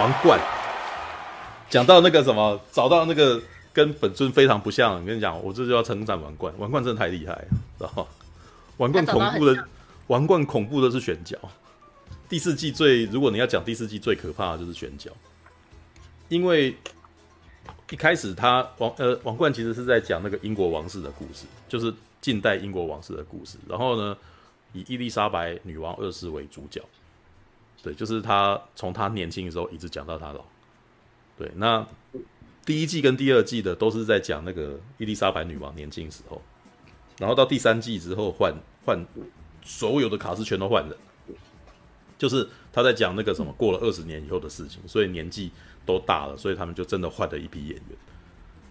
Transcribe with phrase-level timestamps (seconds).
[0.00, 0.40] 王冠，
[1.68, 3.38] 讲到那个什么，找到那个
[3.70, 4.94] 跟本尊非常不像。
[4.94, 7.48] 我跟你讲，我这就要称赞王冠，王冠真的太厉害了，
[7.78, 8.08] 知道？
[8.78, 9.68] 王冠恐怖的，
[10.06, 11.36] 王冠恐怖的是选角。
[12.30, 15.10] 第四季最，如果你要讲第四季最可怕的就是选角，
[16.30, 16.74] 因为
[17.90, 23.58] 一开始他王呃王冠其实是在讲那个英国王室的故事，就是近代英国王室的故事。
[23.68, 24.16] 然后呢，
[24.72, 26.80] 以伊丽莎白女王二世为主角。
[27.82, 30.44] 对，就是他从他年轻的时候一直讲到他老。
[31.38, 31.86] 对，那
[32.66, 36.42] 第一季跟第二季的都是在讲那个伊丽莎白女王年轻时候，
[37.18, 38.54] 然后到第三季之后换
[38.84, 39.02] 换
[39.64, 40.94] 所有的卡司全都换人，
[42.18, 45.50] 就是他在讲那个什么过了二十年以后的事情，所以年纪
[45.86, 47.96] 都大了，所以他们就真的换了一批演员。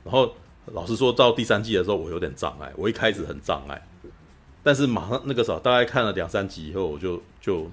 [0.03, 0.35] 然后
[0.67, 3.87] 老实说，到第三季的时候我有点障碍，我一开始很障碍，
[4.61, 7.71] 但是马上那个时候大概看了两三集以后，我就就。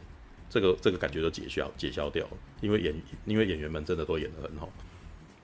[0.48, 2.94] 这个这个感觉都解消解消掉了，因为演
[3.24, 4.70] 因为演员们真的都演得很好，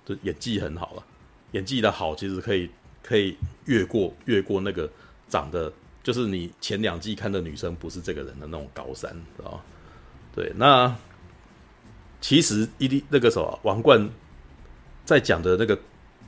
[0.06, 1.04] 就演技很好了，
[1.52, 2.70] 演技的好其实可以
[3.02, 4.88] 可以越过越过那个
[5.28, 5.72] 长得
[6.02, 9.60] 就是你前两季看的女生不是这个人的那种高山，知道吗？
[10.34, 10.96] 对，那
[12.20, 14.08] 其实一滴那个什么王冠
[15.04, 15.78] 在讲的那个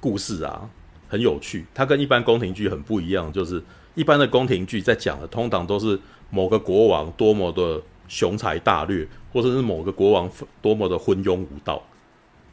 [0.00, 0.68] 故事啊，
[1.08, 3.62] 很有趣，它跟一般宫廷剧很不一样，就是
[3.94, 5.98] 一般的宫廷剧在讲的通常都是
[6.30, 7.80] 某个国王多么的。
[8.14, 10.30] 雄才大略，或者是某个国王
[10.62, 11.82] 多么的昏庸无道，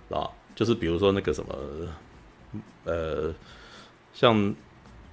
[0.10, 1.56] 啊，就是比如说那个什么，
[2.84, 3.32] 呃，
[4.12, 4.56] 像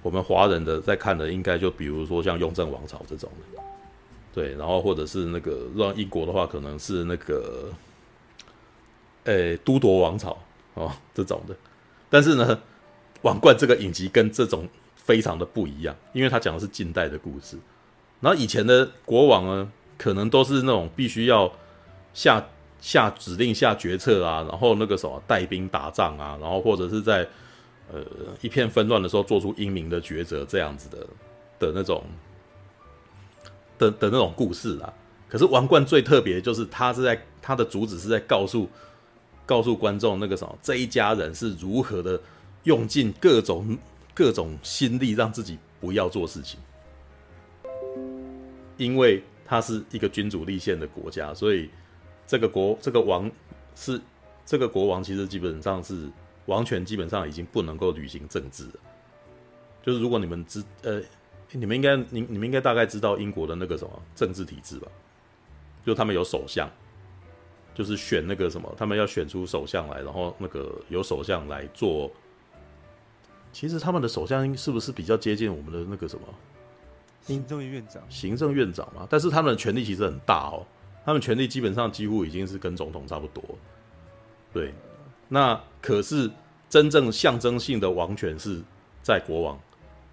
[0.01, 3.61] 我们华人的在看的，应该就比如说像雍正王朝这种的，
[4.33, 7.71] 对，然后或者是那个让英国的话，可能是那个，
[9.25, 10.35] 诶，都铎王朝
[10.73, 11.55] 哦这种的，
[12.09, 12.59] 但是呢，
[13.21, 17.55] 王冠这个影集跟这种非常的不一样，因为它讲的是近代的故事，
[18.19, 19.71] 然后以前的国王呢。
[19.99, 21.51] 可能都是那种必须要
[22.13, 22.41] 下
[22.79, 27.27] 下指令、下决策啊，然后那个什么带兵打仗啊，然后或者是在
[27.91, 27.99] 呃
[28.39, 31.05] 一片纷乱的时候做出英明的抉择这样子的
[31.59, 32.01] 的那种
[33.77, 34.93] 的的那种故事啊。
[35.27, 38.69] 可是《王冠》最特别就是他是在他的主旨是在告诉
[39.45, 42.17] 告诉观众那个什么这一家人是如何的
[42.63, 43.77] 用尽各种
[44.13, 46.57] 各种心力让自己不要做事情，
[48.77, 49.21] 因为。
[49.49, 51.67] 他是一个君主立宪的国家，所以
[52.27, 53.29] 这个国这个王
[53.73, 53.99] 是
[54.45, 56.07] 这个国王，其实基本上是
[56.45, 58.67] 王权，基本上已经不能够履行政治。
[59.81, 61.01] 就是如果你们知呃，
[61.51, 64.87] 你们应该你你们应该大概知道英国的那个什么政治体制吧？
[65.83, 66.69] 就他们有首相，
[67.73, 72.11] 就是选那个什么，他们要选出首相来，然后那个由首相来做。
[73.51, 76.27] 其实他们的首相是不是比较接近我们的那个什么？
[77.21, 80.65] 行政院长，行政院长嘛，但是他们的权力其实很大哦，
[81.05, 83.43] 他们权力基本上几乎已经是跟总统差不多。
[84.51, 84.73] 对，
[85.27, 86.29] 那可是
[86.69, 88.61] 真正象征性的王权是
[89.03, 89.59] 在国王，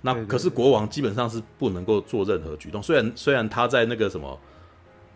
[0.03, 4.38] 那可是国王基本上是不能够做任何举动，虽然虽然他在那个什么，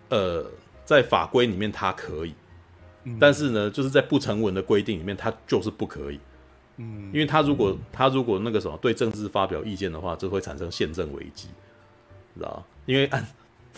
[0.09, 0.47] 呃，
[0.85, 2.35] 在法规里面他可以，
[3.19, 6.19] 但是呢，就是在不成文的规定里面他就是不可以。
[6.79, 11.49] 嗯，因为他如果他如果那个什么对政治发表意见的话，就会产生宪政危机。
[12.35, 13.27] 知道，因为按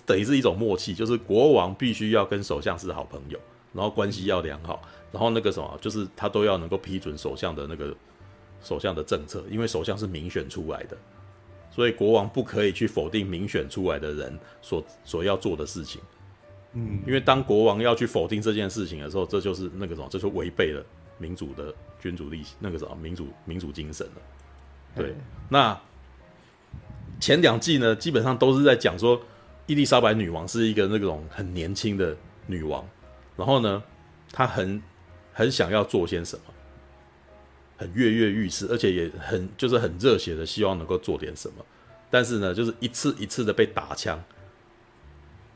[0.04, 3.38] 等于是一种默契，就是国王必须要跟首相是好朋友，
[3.72, 4.82] 然后关系要良好，
[5.12, 7.94] 然后那个什么，就是他都要能够批准首相的那个
[8.62, 10.96] 首相的政策，因为首相是民选出来的，
[11.70, 16.00] 所以国王不可以去否定民选出来的人所所要做的事情。
[16.72, 20.84] 嗯，因为当国王要去否定这件事情的时候，这就是那个什么，这就违背了
[21.18, 24.22] 民主的君主立那个什么民主民主精神了。
[24.96, 25.14] 对，
[25.48, 25.78] 那。
[27.22, 29.22] 前两季呢，基本上都是在讲说，
[29.66, 32.16] 伊丽莎白女王是一个那种很年轻的
[32.48, 32.84] 女王，
[33.36, 33.80] 然后呢，
[34.32, 34.82] 她很
[35.32, 36.42] 很想要做些什么，
[37.76, 41.64] 很跃跃欲试，而且也很就是很热血的希望能够做点什么，
[42.10, 44.20] 但是呢，就是一次一次的被打枪，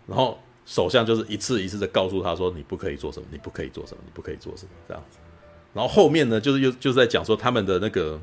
[0.07, 5.19] 然后首相就是一次一次的告诉她说，你不可以做什么，你不可以做什么，你不可以做什么这样子，
[5.75, 8.21] 然后后面呢，就是又就是在讲说他们的那个。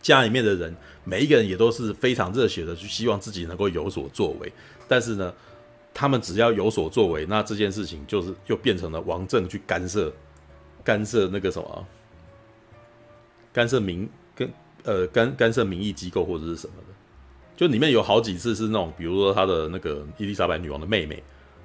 [0.00, 0.74] 家里面的人，
[1.04, 4.52] 每一个人也都是非常热血的，去希望自己能够有所作为。
[4.86, 5.34] 但是呢，
[5.92, 10.12] 他们只要有所作为，那这件事情就是又变成了王政去干涉，
[10.84, 11.86] 干涉那个什么，
[13.52, 14.48] 干涉民跟
[14.84, 16.94] 呃干干涉民意机构或者是什么的。
[17.56, 21.20] 就里面有好几次是那种，比如说他的那个伊丽莎白女王的妹妹，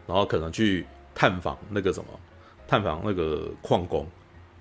[0.07, 2.09] 然后可能去探访那个什么，
[2.67, 4.07] 探访那个矿工，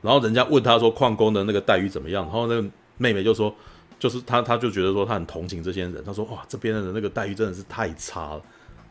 [0.03, 2.69] 然后人家问他说矿工的那个待遇怎么样，然后那个。
[2.99, 3.55] 妹妹就说，
[3.99, 6.03] 就是他，他就觉得说他很同情这些人。
[6.05, 8.43] 他说：“哇，这边的人那个待遇真的是太差了，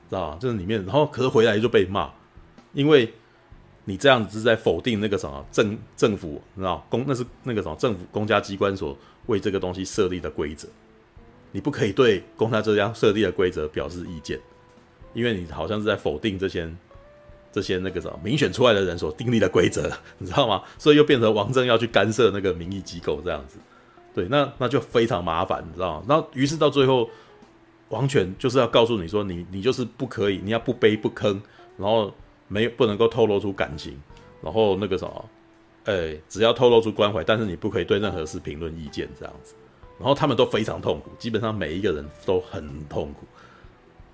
[0.10, 0.38] 知道吧？
[0.40, 2.12] 就是里面，然后可是回来就被骂，
[2.74, 3.14] 因为
[3.86, 10.68] 你这样子是在否定那个什么政政府，知道公那是那个什么政府公家机关所为这个东西设立的规则，
[11.52, 14.40] 你不可以对公家这样设立的规则表示意见，
[15.14, 16.72] 因为你好像是在否定这些
[17.52, 20.64] 这些那个什么民选出来的人所订立的规则，你知道吗？
[20.78, 23.58] 所以又变成王政要去干涉那个民意机构这样子，
[24.14, 26.06] 对，那那就非常麻烦，你知道吗？
[26.08, 27.10] 那于是到最后，
[27.90, 31.40] 王权就是要告诉你说，你你就是不可以，你要不卑不吭，
[31.78, 32.14] 然后。
[32.54, 33.98] 没不能够透露出感情，
[34.42, 35.30] 然后那个什么，
[35.86, 39.56] 哎，只要透露出关怀，但是你不可以对任何事评论意见这样子。
[39.98, 43.26] 然后他们都非常痛苦，基本上每一个人都很痛苦，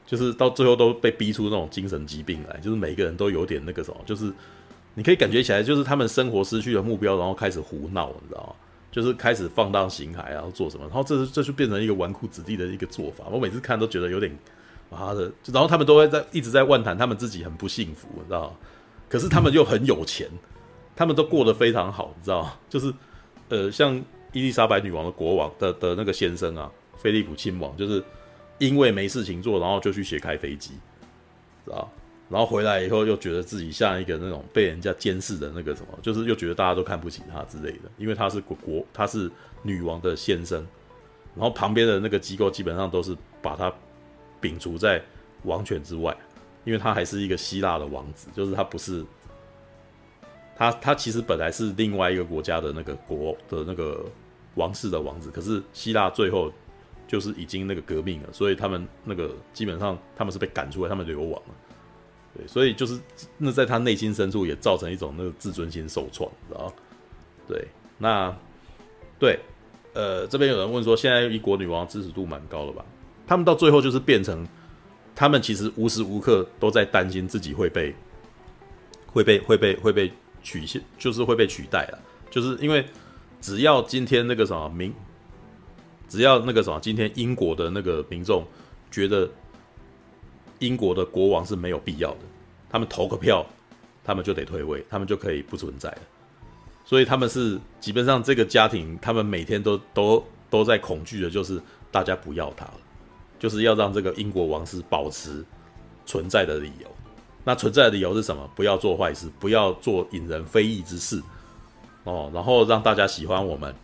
[0.05, 4.31] 就是到最后都被逼出那种精神疾病来，就是每一个人都有点那个什么，就是
[4.93, 8.55] 你可以感觉起来，就是他们生活失去了目标，然后开始胡闹，你知道吗？
[8.91, 13.25] 就是开始放荡形骸，然后做什么，然后这这就变成一个纨绔子弟的一个做法。
[13.31, 14.37] 我每次看都觉得有点。
[14.89, 15.29] 妈的！
[15.51, 18.55] 然后他们都会在一直在万谈，他们自己很不幸福，你知道？
[19.09, 20.29] 可是他们又很有钱，
[20.95, 22.57] 他们都过得非常好，你知道？
[22.69, 22.93] 就是
[23.49, 24.01] 呃，像
[24.31, 28.01] 伊丽莎白女王的国王的的那个先生啊，菲利普亲王，就是
[28.59, 30.71] 因为没事情做，然后就去学开飞机，
[31.65, 31.91] 知道？
[32.29, 39.29] 然后回来以后又觉得自己像一个那种被人家监视的那个什么，就是又觉得大家都看不起他之类的，因为他是国国，他是
[39.63, 40.65] 女王的先生，
[41.35, 43.73] 然后旁边的那个机构基本上都是把他。
[44.39, 45.01] 摒除在
[45.45, 46.15] 王权之外，
[46.63, 49.03] 因为他还是一个希腊的王子，就是他不是
[50.55, 54.05] 他，他其实本来是另外一个国家的那个国的那个
[54.53, 56.53] 王室的王子，可是希腊最后
[57.07, 61.55] 就是已经那个革命了，所以他们那个基本上他们是被赶出来，他们流亡了，
[62.37, 62.99] 对，所以就是
[63.39, 66.73] 那在他内心深处也造成一种那个自尊心受创，知道吗？
[67.47, 67.67] 对，
[67.97, 68.37] 那
[69.17, 69.39] 对，
[69.93, 72.85] 呃，这边有人问说，现在一国女王支持度蛮高的吧？
[73.25, 74.47] 他们到最后就是变成，
[75.15, 77.95] 他们其实无时无刻都在担心自己会被，
[79.07, 80.11] 会被会被会被
[80.43, 81.99] 取现，就是会被取代了。
[82.29, 82.85] 就是因为
[83.41, 84.93] 只要今天那个什么民，
[86.07, 88.45] 只要那个什么今天英国的那个民众
[88.91, 89.27] 觉得
[90.59, 92.19] 英国的国王是没有必要的，
[92.69, 93.45] 他们投个票，
[94.03, 95.99] 他们就得退位，他们就可以不存在了。
[96.85, 101.61] 所以他们是基本上这个家庭，他们每天都都都在恐惧的，就是
[101.91, 102.73] 大家不要他了。
[103.39, 105.45] 就是要让这个英国王室保持
[106.07, 106.87] 存在的理由，
[107.43, 108.49] 那存在的理由是什么？
[108.55, 111.21] 不要做坏事，不要做引人非议之事，
[112.03, 113.75] 哦，然后让大家喜欢我们，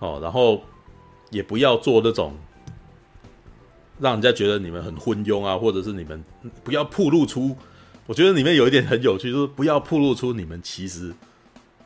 [0.00, 0.60] 哦，然后
[1.30, 2.34] 也不要做那种
[3.98, 6.22] 让人家觉得你们很昏庸啊，或者是你们
[6.62, 7.56] 不要暴露出，
[8.06, 11.12] 我觉得里面有一点很有趣，就是不要暴露出你们其实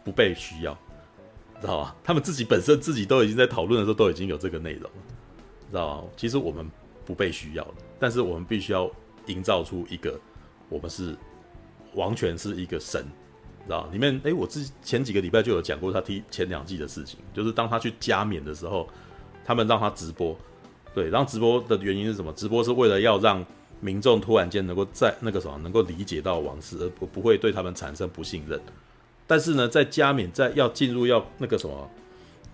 [0.05, 0.73] 不被需要，
[1.61, 1.97] 知道吧？
[2.03, 4.91] 他们自己本身自己都已经在讨论的时候都已经有这个内容了，
[5.71, 6.09] 知道吧？
[6.17, 6.69] 其实我们。
[7.07, 8.89] 不被需要的，但是我们必须要
[9.27, 10.17] 营造出一个，
[10.69, 11.17] 我们是
[11.95, 13.03] 完全是一个神，
[13.65, 18.89] 知道里面哎、欸，我之前几个礼拜就有讲过他踢前两季的事情，就是当他去加冕的时候，
[19.45, 20.39] 他们让他直播，
[20.95, 22.33] 对，然后直播的原因是什么？
[22.33, 23.45] 直播是为了要让
[23.81, 28.61] 民众突然间能够在那个什么能够理解到王室，而不不会对他们产生不信任。
[29.27, 31.91] 但是呢，在加冕在要进入要那个什么。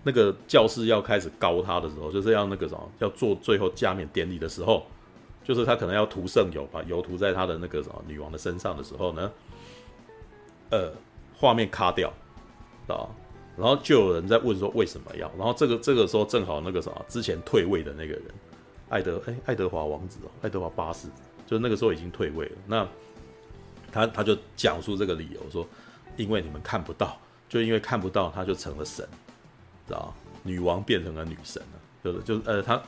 [0.09, 4.87] 那个教室要开始高他的时候，就是要那个什么，要做最后加冕典礼的时候，
[5.43, 9.33] 就是他可能要涂圣油，把油涂在他的那个什么女王的身上的时候呢，
[10.71, 10.93] 呃，
[11.37, 12.09] 画面卡掉，
[12.87, 13.11] 啊，
[13.57, 18.23] 然后就有人在问说为什么要，然后这个这个时候正好那个什么之前退位的那个人，
[18.89, 21.09] 爱德哎爱德华王子哦，爱德华八世，
[21.47, 22.89] 就那个时候已经退位了，那
[23.91, 25.67] 他他就讲述这个理由说，
[26.17, 29.07] 因为你们看不到，就因为看不到，他就成了神。
[29.87, 32.83] 知道女王变成了女神了，就是就是呃，他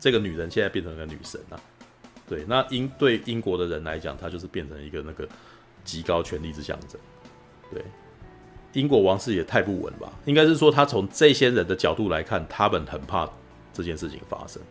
[0.00, 1.60] 这个女人现在变成了女神了。
[2.28, 5.26] 对，那英对英国的人来讲，她就是变成一个那个
[5.82, 7.00] 极高权力之象征。
[7.72, 7.82] 对，
[8.78, 10.12] 英国王室也太不稳吧？
[10.24, 13.28] 应该是说，他从这些人的角度来看，他们很怕
[13.72, 14.62] 这件事情发生。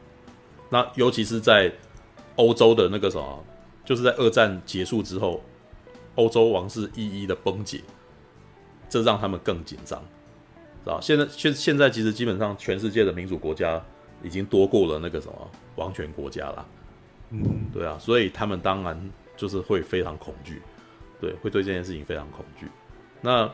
[0.70, 1.70] 那尤其是在
[2.38, 3.44] 欧洲的那个什么，
[3.84, 5.42] 就是在二战结束之后，
[6.16, 7.82] 欧洲王室一一的崩解，
[8.88, 10.02] 这让他们更紧张。
[10.86, 13.84] 啊，现在现现在其实基本上全世界的民主国家
[14.24, 16.66] 已经多过了那个什么王权国家了，
[17.32, 18.98] 嗯，对啊，所以他们当然
[19.36, 20.62] 就是会非常恐惧，
[21.20, 22.68] 对，会对这件事情非常恐惧。
[23.20, 23.52] 那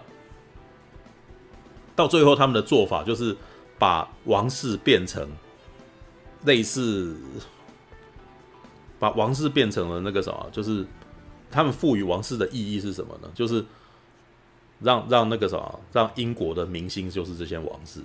[1.95, 3.35] 到最后他们的做法就是
[3.77, 5.29] 把王室变成
[6.45, 7.15] 类似，
[8.99, 10.85] 把王室变成了那个什么，就是
[11.51, 13.29] 他们赋予王室的意义是什么呢？
[13.33, 13.65] 就是。
[14.79, 18.01] 让让那个什么，让英国的明星就是这些王室，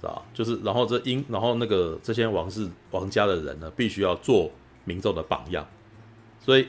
[0.00, 0.22] 是吧？
[0.32, 4.48] 就是然后这英，然后那个这些王室王家的人呢，必须要做
[4.84, 5.66] 民众的榜样。
[6.38, 6.68] 所以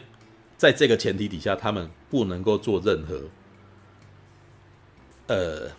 [0.58, 3.22] 在这个前提底下，他们不能够做任何
[5.28, 5.70] 呃，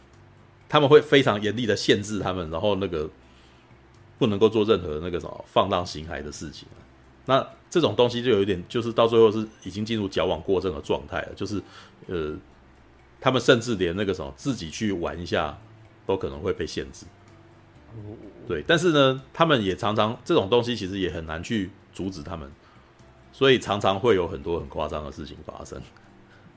[0.75, 3.09] 他们会非常严厉的限制他们，然后那个
[4.19, 6.67] 不能够做任何那个什么放荡形骸的事情。
[7.27, 11.63] 那这种东西就有一点，就是到最后是已经进入矫枉过正的状态了，就是
[12.09, 12.37] 呃，
[13.21, 15.57] 他们甚至连那个什么自己去玩一下
[16.07, 17.07] 都可能会被限制。
[18.49, 22.51] 对，但是呢，他们也常常这种东西其实也很难去阻止他们，
[23.33, 25.81] 所以常常会有很多很夸张的事情发生。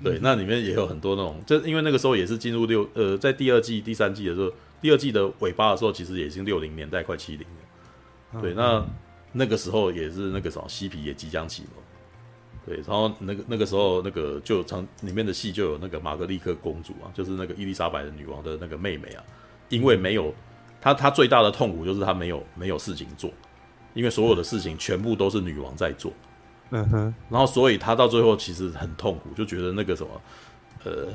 [0.03, 8.41] 对，那里面也有很多那种，就因为那个时候也是进入六呃，在第二季、第三季的时候，第二季的尾巴的时候，其实也已经六零年代快七零了。
[8.41, 8.85] 对，那
[9.31, 11.83] 那个时候也是那个什么嬉皮也即将启蒙。
[12.65, 19.23] 对，然后那个那个时候那个就常里面的戏就有那个玛格丽特公主啊，就是那个伊丽莎白的女王的那个妹妹啊，
[19.69, 20.33] 因为没有。
[20.79, 23.31] 她，她最大的痛苦就是她没有没有事情做，
[23.95, 26.26] 因为所有的事情全部都是女王在做，嗯
[26.89, 30.09] 哼，然后所以他到最后其实很痛苦，就觉得那个什么，
[30.83, 31.07] 呃，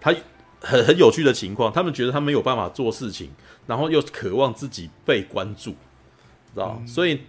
[0.00, 0.14] 他
[0.60, 3.30] 很很有趣的情况，他们觉得他没有办法做事情，
[3.66, 6.76] 然后又渴望自己被关注，知道？
[6.80, 7.20] 嗯、所以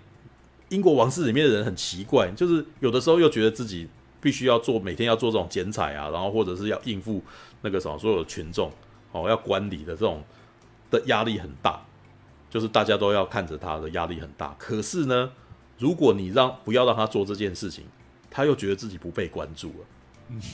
[0.70, 3.88] 英国王室里面的人很奇怪，就是有的时候又觉得自己
[4.20, 7.24] 必须要做每天要做这种剪彩啊，然后或者是要应付
[7.62, 8.72] 那个什么所有的群众
[9.12, 10.24] 哦，要管理的这种。
[10.92, 11.82] 的压力很大，
[12.52, 14.56] 就是大家都要看着他的压力很大。
[14.60, 15.32] 可是呢，
[15.78, 17.84] 如果你让不要让他做这件事情，
[18.30, 19.86] 他又觉得自己不被关注了。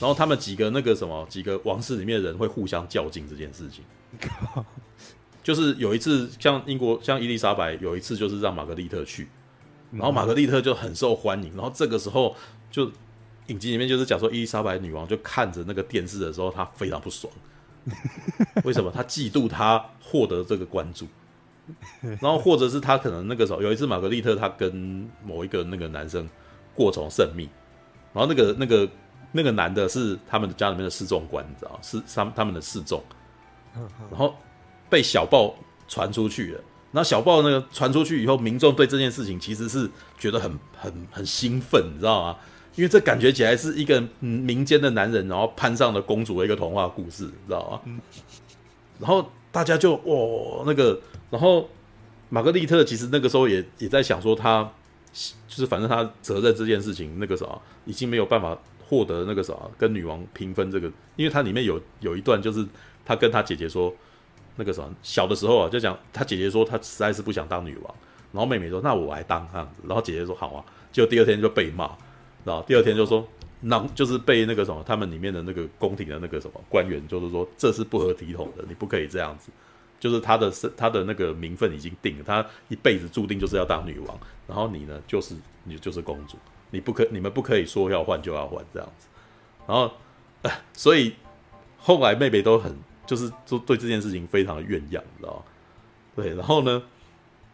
[0.00, 3.84] 后他们几个那个什么几个王室里面的人会互相较劲这件事情。
[5.42, 9.28] 就是有一次，像英国像伊丽莎白有一次就是让玛格丽特去，
[9.92, 11.54] 然后玛格丽特就很受欢迎。
[11.54, 12.36] 然后这个时候
[12.70, 12.90] 就
[13.46, 17.32] 影集里面就是讲说伊丽莎白女王就看着那个电视的时候，她非常不爽。
[18.64, 21.06] 为什么她嫉妒她获得这个关注？
[22.20, 26.28] 然后或者是他可能那个时候有一次，玛格丽特他跟某一个那个男生
[26.74, 27.48] 过从甚密，
[28.12, 28.88] 然后那个那个
[29.32, 33.02] 那个男的是他们家里面的示众官，你知道是他他们的示众，
[34.10, 34.34] 然后
[34.88, 35.54] 被小报
[35.86, 36.60] 传出去了。
[36.92, 39.88] 那小报那个传出去以后，民众对这件事情其实是
[40.18, 42.36] 觉得很很很兴奋，你知道吗？
[42.76, 47.80] 因为这感觉起来是一个民间的男人，然后攀上了公主的一个童话故事，你知道吗？
[47.84, 48.00] 嗯、
[48.98, 50.98] 然后大家就哦那个，
[51.30, 51.68] 然后
[52.28, 54.70] 玛格丽特其实那个时候也也在想说，他
[55.12, 57.46] 就是反正他责任这件事情，那个啥
[57.84, 62.66] 已经没有办法获得那个啥跟女王平分这个，因为他里面有有一段就是
[63.04, 63.94] 他跟他姐姐说，
[64.56, 67.94] 那个啥小的时候啊，就讲他姐姐说他实在是不想当女王，
[68.32, 71.90] 然后妹妹说那我来当这样子，然后姐姐说好啊，结果第二天就被骂。
[72.42, 73.28] 然后第二天就说，
[73.60, 79.50] 那就是被那个什么，他们里面的那个宫廷的那个什么官员，就是说这是不合体统的，你不可以这样子。
[80.00, 84.18] 就是他的他的那个名分已经定了，他一辈子注定就是要当女王。
[84.48, 86.36] 然后你呢，就是你就是公主，
[86.70, 89.06] 你不可你们不可以说要换就要换这样子。
[89.68, 89.92] 然后，
[90.42, 91.14] 呃、所以
[91.78, 92.74] 后来妹妹都很
[93.06, 95.42] 就是就对这件事情非常的怨养，你知道吗？
[96.16, 96.82] 对，然后呢，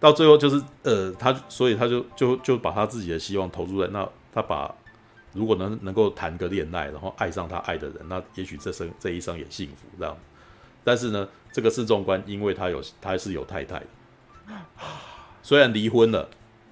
[0.01, 4.09] 到最后就是呃，他所以他就就就把他自己的希望投注在那。
[4.33, 4.75] 他把
[5.33, 10.15] 如果能能够谈个恋爱，然后爱上他爱的人，那也许这生这一生也幸福这样。
[10.85, 11.27] 但是呢，
[11.57, 13.87] 这个示众官因为他有他是有太太的，
[15.43, 16.29] 虽然离婚了，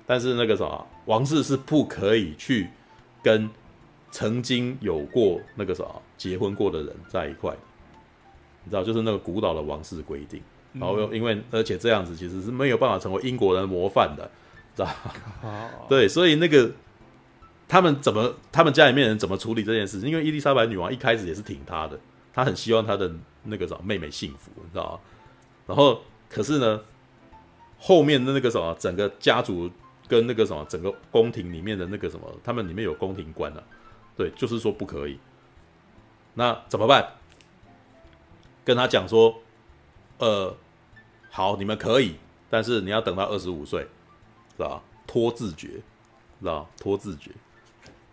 [0.07, 2.69] 但是那个什么王室是不可以去
[3.23, 3.49] 跟
[4.11, 7.59] 曾经有过那个什么结婚过的人在一块的，
[8.65, 10.39] 你知道，就是那个古老的王室规定。
[10.75, 14.31] 然后又因为而且这样子其实是没有办法成为英国人的模范的，
[14.77, 14.89] 知道
[15.41, 15.71] 吧？
[15.89, 16.71] 对，所以那个。
[17.67, 18.35] 他们怎么？
[18.53, 19.99] 他们家里面人怎么处理这件事？
[20.01, 21.99] 因为伊丽莎白女王一开始也是挺他的，
[22.35, 23.11] 他很希望他的
[23.45, 25.01] 那个什么妹妹幸福，你知道吗？
[25.67, 26.83] 然后，可是呢，
[27.79, 29.71] 后面的那个什么，整个家族
[30.09, 33.63] 跟那个什么，整个宫廷里面的那个什么，他们里面有宫廷官啊，
[34.17, 35.19] 对，就是说不可以。
[36.35, 37.15] 那怎么办？
[38.65, 39.41] 跟他讲说，
[40.19, 40.57] 呃，
[41.31, 42.17] 好，你们可以，
[42.51, 43.87] 但是你要等到二十五岁，
[44.57, 44.83] 是吧？
[45.07, 45.69] 拖字诀，
[46.41, 47.31] 知道拖字诀。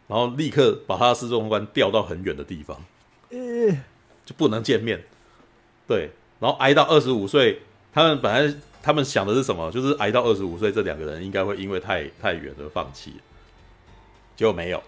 [0.07, 2.77] 然后立刻把他的侍中官调到很远的地方，
[4.25, 5.03] 就不能见面。
[5.87, 7.61] 对，然后挨到二十五岁，
[7.93, 9.71] 他们本来他们想的是什么？
[9.71, 13.13] 就是挨到二十五岁，这两个人应该会因为太太远而放弃，
[14.35, 14.81] 结果没有。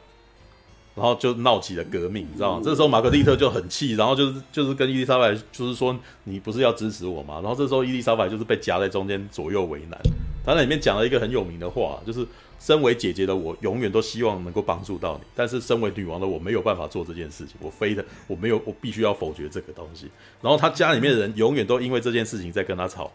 [0.96, 2.62] 然后就闹起了革命，你知道吗？
[2.64, 7.42] 这时候玛格丽特就很气，然后就是就是跟伊丽莎白就是说，你不是要支持我吗？
[7.42, 10.00] 然后这时候伊丽莎白就是被夹在中间，左右为难。
[10.46, 12.24] 他在里面讲了一个很有名的话，就是
[12.64, 20.10] 身为姐姐的我，永远都希望能够帮助到你，但是身为女王的我没有办法做这件事情，我非的我没有，我必须要否决这个东西。
[20.42, 23.12] 然后他家里面的人永远都因为这件事情在跟他吵，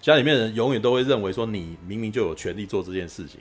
[0.00, 3.38] 家里面的人永远都会认为说，你明明就有权利做这件事情，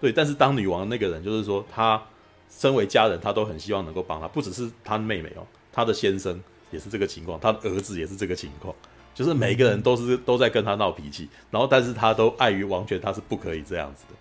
[0.00, 2.02] 对，但是当女王那个人就是说他。
[2.50, 8.74] 身为家人，他都很希望能够帮他，不只是他妹妹哦，他的先生也是这个情况，他的儿子也是这个情况，
[9.14, 14.14] 就是每个人都是都在跟他闹脾气，然后但是他都碍于王权，他是不可以这样子的，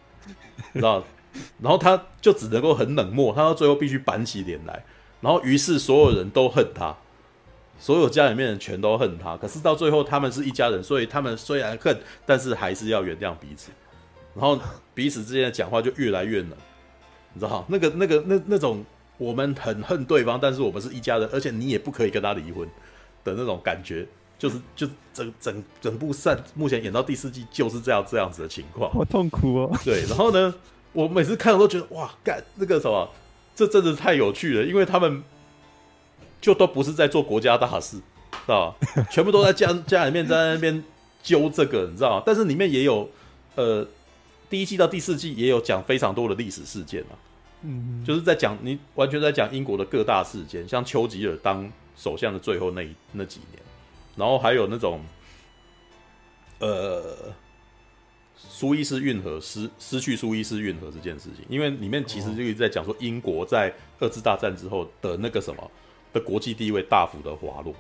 [0.74, 1.04] 你知道？
[1.62, 4.84] 然后他就只能够很冷漠，他到最后必须板起脸来，
[5.22, 6.96] 然后于是所有人都恨他，
[7.78, 11.96] 所有家里面人全都恨他，可是到最后他们是一家人，所以他们虽然恨，
[12.26, 13.70] 但是还是要原谅彼此，
[14.34, 14.60] 然后
[14.96, 16.52] 彼此之间的讲话就越来越冷，
[17.34, 17.64] 你知道？
[17.68, 18.84] 那个那个那那种
[19.20, 22.68] 我们很恨对方，但是我们是一家人，而且你也不可以跟他离婚
[23.24, 29.80] 的那种感觉，就是就整整整部赛目前演到第四季就是这样这样子的情况，好痛苦哦。
[29.84, 30.54] 对，然后呢？
[30.94, 33.08] 我每次看我都觉得哇，干那个什么，
[33.56, 35.22] 这真的太有趣了，因为他们
[36.42, 39.06] 就都不是在做国家大事，知道吧？
[39.12, 40.84] 全部都在家家里面在那边
[41.22, 42.24] 揪这个，你知道吗？
[42.26, 43.08] 但是里面也有
[43.54, 43.86] 呃，
[44.50, 47.14] 第一季到第四季也有讲非常多的历史事件啊，
[47.62, 53.62] 嗯，就是在讲你完全在讲英国的各大事件，像丘吉尔当首相的最后那那几年，
[54.18, 55.00] 然后还有那种
[56.60, 57.34] 呃。
[58.40, 65.72] 苏伊士运河失失去苏伊士运河这件事情，因为里面其实就一直在讲说英国在二次大战之后的那个什么
[66.14, 67.74] 的国际地位大幅的滑落，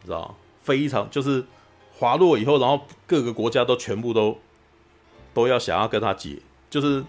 [0.00, 0.34] 你知道吗？
[0.62, 1.44] 非常就是
[1.92, 4.38] 滑落以后，然后各个国家都全部都
[5.34, 7.04] 都要想要跟他结，就是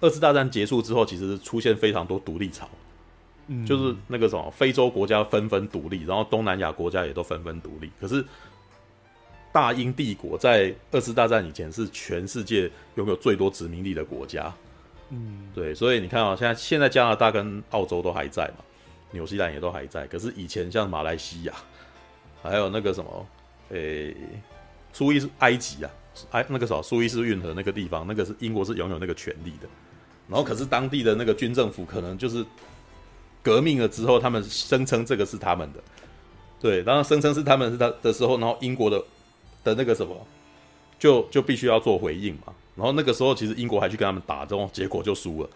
[0.00, 2.68] 二次大战结束之后，其实出现非常多独立潮，
[3.48, 8.24] 嗯，就是那个什么非洲国家纷纷独立，然后东南亚国家也都纷纷独立，可是。
[9.50, 14.54] 大英帝国在二次大战以前是全世界拥有最多殖民地的国家，
[15.08, 18.64] 嗯，对，所以你看啊，现在现在加拿大跟澳洲都还在嘛，
[19.10, 21.54] 纽西兰也都还在，可是以前像马来西亚，
[22.42, 23.26] 还有那个什么，
[23.70, 24.16] 诶、欸，
[24.92, 25.90] 苏伊士埃及啊，
[26.32, 29.68] 埃那个什么苏伊士运河那个地方，那个是英国是拥有那个权利的，
[30.28, 32.44] 然后可是当地的那个军政府可能就是
[33.42, 35.80] 革命了之后，他们声称这个是他们的，
[36.60, 39.02] 对，然后声称是他们是他的时候，然后英国的。
[39.64, 40.16] 的那个什么，
[41.00, 42.54] 就就必须要做回应嘛。
[42.76, 45.50] 然后那个时候，其实英国还去跟他们打，这种结果就输了。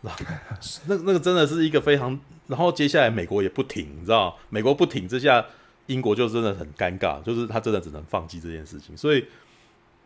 [0.00, 2.18] 那那个真的是一个非常……
[2.46, 4.38] 然后接下来美国也不挺，你知道？
[4.48, 5.44] 美国不挺之下，
[5.86, 8.96] 英国就真的很尴尬，就是他真的只能放弃这件事情。
[8.96, 9.26] 所以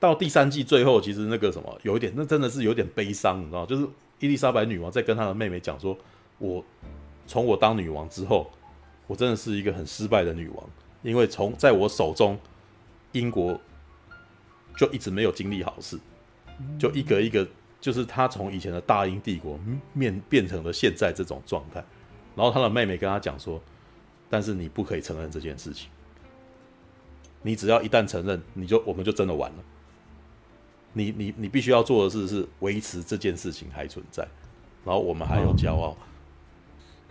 [0.01, 3.67] 到第三季最后，其实那个什么有一点，那真的是有点悲伤，你知道？
[3.67, 3.87] 就是
[4.19, 5.97] 伊丽莎白女王在跟她的妹妹讲说
[6.41, 6.65] ：“我
[7.27, 8.51] 从我当女王之后，
[9.07, 10.71] 我真的是一个很失败的女王，
[11.03, 12.39] 因为从在我手中。”
[13.13, 13.61] 英国
[14.75, 15.99] 就一直没有经历好事，
[16.79, 17.47] 就一个一个，
[17.79, 19.61] 就是他从以前的大英帝国
[19.93, 21.85] 面变成了现在这种状态。
[22.35, 23.61] 然后他的妹妹跟他讲说
[24.31, 25.91] ：“但是你不可以承认这件事情，
[27.43, 29.59] 你只要一旦承认，你就我们就真的完了。
[30.95, 34.27] 你你你必须要做的事是维持这件事情还存在，
[34.87, 35.95] 然后我们还有骄傲。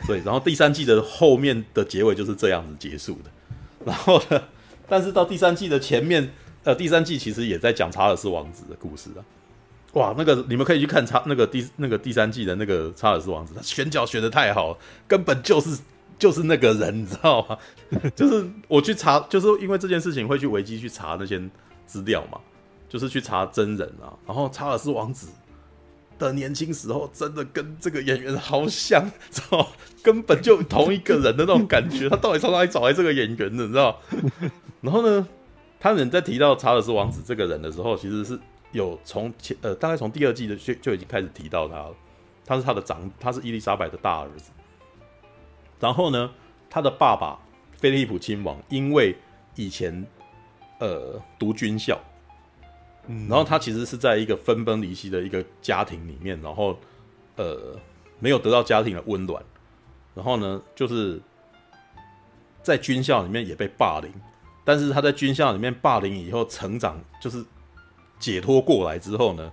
[0.08, 3.32] 对，然后第三季的后面的结尾就是这样子结束的。
[3.86, 4.42] 然后呢？”
[4.88, 6.34] 但是到第三季的前面，
[6.64, 9.24] 呃，第三季其实也在讲查尔斯王子的故事啊。
[9.94, 15.80] 哇，那个你们可以去看查那个第那个第三季的那个查尔斯王子，他选角选得太好，根本就是
[16.20, 17.58] 就是那个人，你知道吗？
[18.16, 21.42] 就是我去查，就是因为这件事情会去维基去查那些
[21.86, 22.38] 资料嘛，
[22.90, 24.12] 就是去查真人啊。
[24.28, 25.28] 然后查尔斯王子
[26.28, 29.68] 的年轻时候真的跟这个演员好像， 知道
[30.04, 32.08] 根本就同一个人的那种感觉。
[32.10, 34.00] 他到底从哪里找来这个演员的，你知道？
[34.82, 35.28] 然后呢，
[35.80, 38.40] 他们在提到查尔斯王子这个人的时候，其实是
[38.72, 41.94] 有从前呃，大概从第二季的就就已经开始提到他了。
[42.46, 44.52] 他是他的长，他是伊丽莎白的大儿子。
[45.80, 46.32] 然后呢，
[46.70, 47.40] 他的爸爸
[47.78, 49.16] 菲利普亲王因为
[49.56, 50.06] 以前
[50.80, 52.00] 呃读军校。
[53.08, 56.80] 然后他其实是在一个分崩离析的一个家庭里面，然后
[57.36, 57.76] 呃
[58.20, 59.44] 没有得到家庭的温暖，
[60.14, 61.20] 然后呢就是
[62.62, 64.12] 在军校里面也被霸凌，
[64.64, 67.44] 但是他在军校里面霸凌以后成长，就是
[68.20, 69.52] 解脱过来之后呢，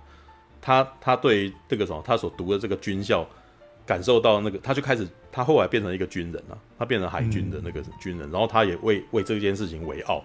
[0.61, 3.27] 他他对这个什么他所读的这个军校
[3.85, 10.23] 感受到那个，他就开始他后来变成一个军人了，他变成海军的那个军人，然后他也为为这件事情为傲，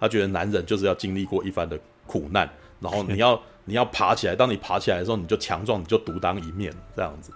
[0.00, 2.50] 他觉得男人就是要经历过一番的苦难。
[2.82, 7.32] 然后你要 你要爬起来，当你爬起来的时候，你就强壮，你就独当一面这样子。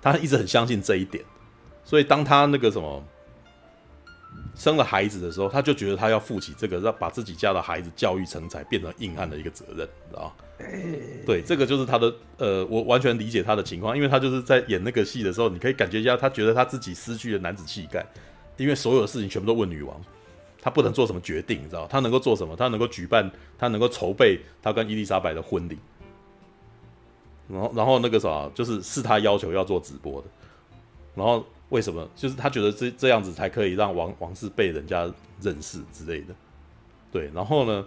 [0.00, 1.24] 他一直很相信这一点，
[1.84, 3.02] 所以当他那个什么
[4.54, 10.32] 生了孩子的时候，他就觉得他要负起这个，要把自己家的孩子教育成才，变成硬汉的一个责任，知道吗？
[11.26, 18.06] 对，这个就是他的呃，我完全理解他的情况，因为他就是在演那个戏的时候，你可以感觉一下，他觉得他自己失去了男子气概，
[18.56, 20.00] 因为所有的事情全部都问女王。
[20.66, 21.86] 他不能做什么决定，你知道？
[21.86, 22.56] 他能够做什么？
[22.56, 25.78] 他能够举办，他能够筹备他跟伊丽莎白的婚礼。
[27.48, 30.26] 然后，然后那个啥，就是是他要求要做直播的。
[31.14, 32.10] 然后为什么？
[32.16, 35.08] 就是他觉得这这样子才可以让王王室被人家
[35.40, 36.34] 认识之类的。
[37.12, 37.86] 对，然后呢，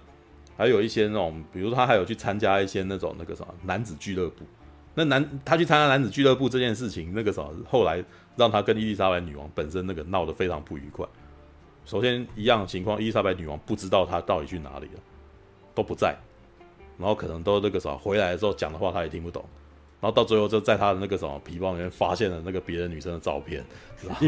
[0.55, 4.45] 还有一些那种，比如他还有去参加一些那种那个什么男子俱乐部。
[4.95, 8.01] 那男他去参加男子俱乐部这件事情，那个什么后来
[8.37, 11.05] 让他跟伊丽莎白女王本身那个闹得非常不愉快。
[11.89, 15.01] 首先一样的情况，伊丽莎白女王不知道她到底去哪里了，
[15.73, 16.15] 都不在，
[16.99, 19.43] 然后可能都那个什么回来的时候讲的话她也听不懂。
[19.99, 23.65] 然后到最后就在她的那个什么皮包里面发现了那个别的女生的照片，
[24.05, 24.27] 然后，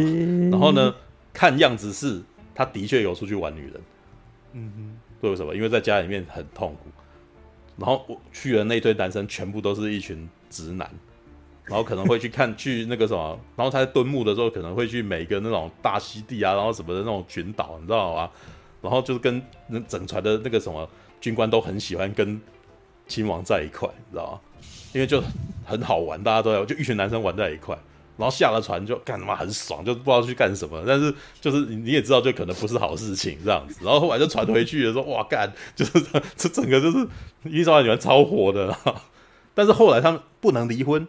[0.50, 0.95] 然后呢，
[1.32, 2.19] 看样子是
[2.56, 3.82] 他的确有出去玩女人，
[4.54, 4.74] 嗯
[5.21, 5.54] 哼，为什么？
[5.56, 6.89] 因为在家里面很痛苦，
[7.78, 10.89] 然后我去的那堆男生全部都是一群直男，
[11.65, 18.30] 然后可能会去看去那个什么，然后他在敦睦的时候可能会去每一个那种大溪地啊，然后什么的那种群岛，你知道吗？
[18.82, 22.41] 然后就是跟那整船的那个什么军官都很喜欢跟
[23.08, 24.39] 亲王在一块，你知道吗？
[24.93, 25.24] 因为就
[25.65, 27.78] 很好玩，大家都要就一群男生玩在一块，
[28.17, 30.84] 然后下了船就干什么很爽，就不知道去干什么。
[30.86, 33.80] 但是就是你也知道，就可能不是好事情这样子。
[33.84, 35.93] 然后后来就传回去的时候，哇干，就是
[36.36, 37.08] 这整个就是
[37.45, 38.76] 伊丽莎白女超火的。
[39.54, 41.08] 但是后来他们不能离婚，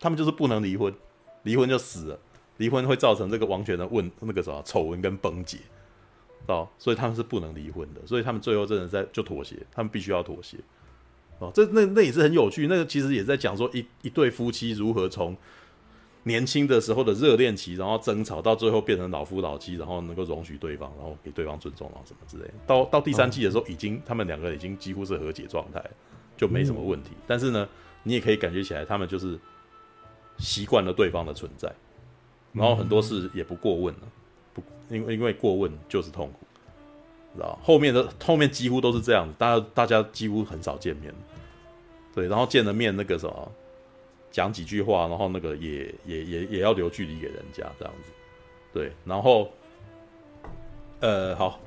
[0.00, 0.94] 他们就是不能离婚，
[1.42, 2.18] 离婚就死了，
[2.58, 6.70] 离婚会造成这个王权的问那个什么丑闻跟崩解，知道？
[6.78, 10.56] 所以他们是不能离婚的，所以他们最后真的在就妥协，他们必须要妥协。
[11.38, 12.66] 哦，这那那也是很有趣。
[12.66, 15.36] 那个其实也在讲说一一对夫妻如何从
[16.24, 22.54] 年轻的时候的热恋期，然后争吵，到最后变成老夫老妻，然后能够容许对方，然后给对方尊重，然后什么之类的。
[22.66, 25.80] 到到第三季的时候，已经他们两个已经几乎是和解状态，
[26.36, 27.12] 就没什么问题。
[27.24, 27.68] 但是呢，
[28.02, 29.38] 你也可以感觉起来，他们就是
[30.38, 31.72] 习惯了对方的存在，
[32.52, 34.00] 然后很多事也不过问了，
[34.54, 36.46] 不因为因为过问就是痛苦。
[37.34, 41.14] 知道后面的后面几乎都是这样子，大家大家几乎很少见面，
[42.14, 43.52] 对，然后见了面那个什么，
[44.30, 48.10] 讲几句话，然后那个也也也也要留距离给人家这样子，
[48.72, 49.50] 对，然后，
[51.00, 51.60] 呃，好，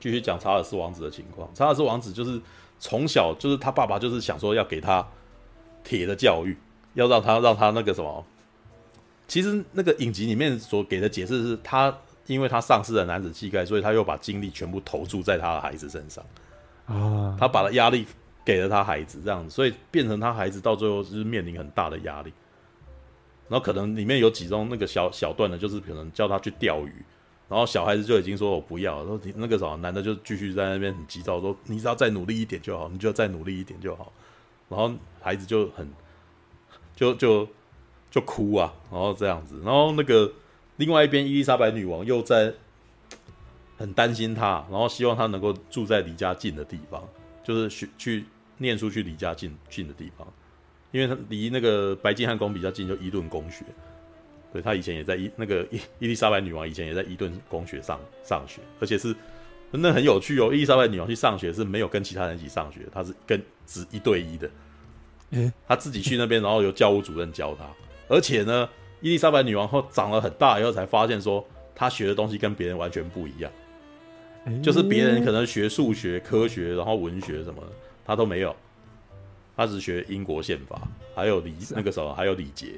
[0.00, 1.48] 继续讲查尔斯王子的情况。
[1.54, 2.40] 查尔斯王子就是
[2.78, 5.06] 从小就是他爸爸就是想说要给他
[5.84, 6.54] 铁的教育，
[6.96, 8.26] 要让他让他那个什么，
[9.28, 11.96] 其实那个影集里面所给的解释是他。
[12.28, 16.24] 因为他丧失了男子气概，所以他又把精力全部投注在他的孩子身上
[16.86, 17.36] 啊。
[17.38, 18.04] 他把他压力
[18.44, 22.32] 给了他孩子，这样子，所以变成他孩子到最后就是面临很大的压力。
[23.48, 26.92] 然后可能里面有几种那个小小段的，就是可能叫他去钓鱼，
[27.48, 34.12] 然后小孩子就已经说我不要，然后那个什么男的就继续在那边很急躁说，你只要再努力一点就好，你就要再努力一点就好。
[34.68, 35.88] 然后孩子就很
[36.96, 37.48] 就就
[38.10, 40.32] 就哭啊，然后这样子，然后那个。
[40.78, 42.52] 另外一边，伊丽莎白女王又在
[43.78, 47.02] 很担心他，然后希望他能够住在离家近的地方，
[47.42, 48.24] 就是去去
[48.58, 50.30] 念书去离家近近的地方，
[50.90, 53.64] 因为他离那个白金汉宫比较近，就伊顿公学。
[54.52, 59.16] 对，他以前也在伊那个伊伊丽莎白女王以前也在伊顿公学上上学，而且是
[59.72, 60.50] 真的很有趣哦。
[60.52, 64.50] 伊丽莎白女王去上学是没有跟其他人一起上学，她是跟只一对一的，
[65.36, 67.64] 嗯，她自己去那边，然后由教务主任教他，
[68.08, 68.68] 而且呢。
[69.02, 73.52] 伊丽莎白女王后长了很大以后，才发现说她学的东西跟别人完全不一样，
[74.62, 77.68] 就是别人可能学数学、科学，然后文学什么的，
[78.06, 78.56] 她都没有，
[79.54, 80.80] 她只学英国宪法，
[81.14, 82.68] 还有礼那个时候还有礼节，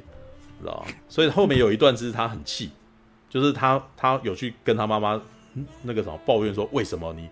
[0.60, 0.92] 知道吗？
[1.08, 2.72] 所以后面有一段是她很气，
[3.30, 5.22] 就是她她有去跟她妈妈
[5.82, 7.28] 那个什么抱怨说，为什么你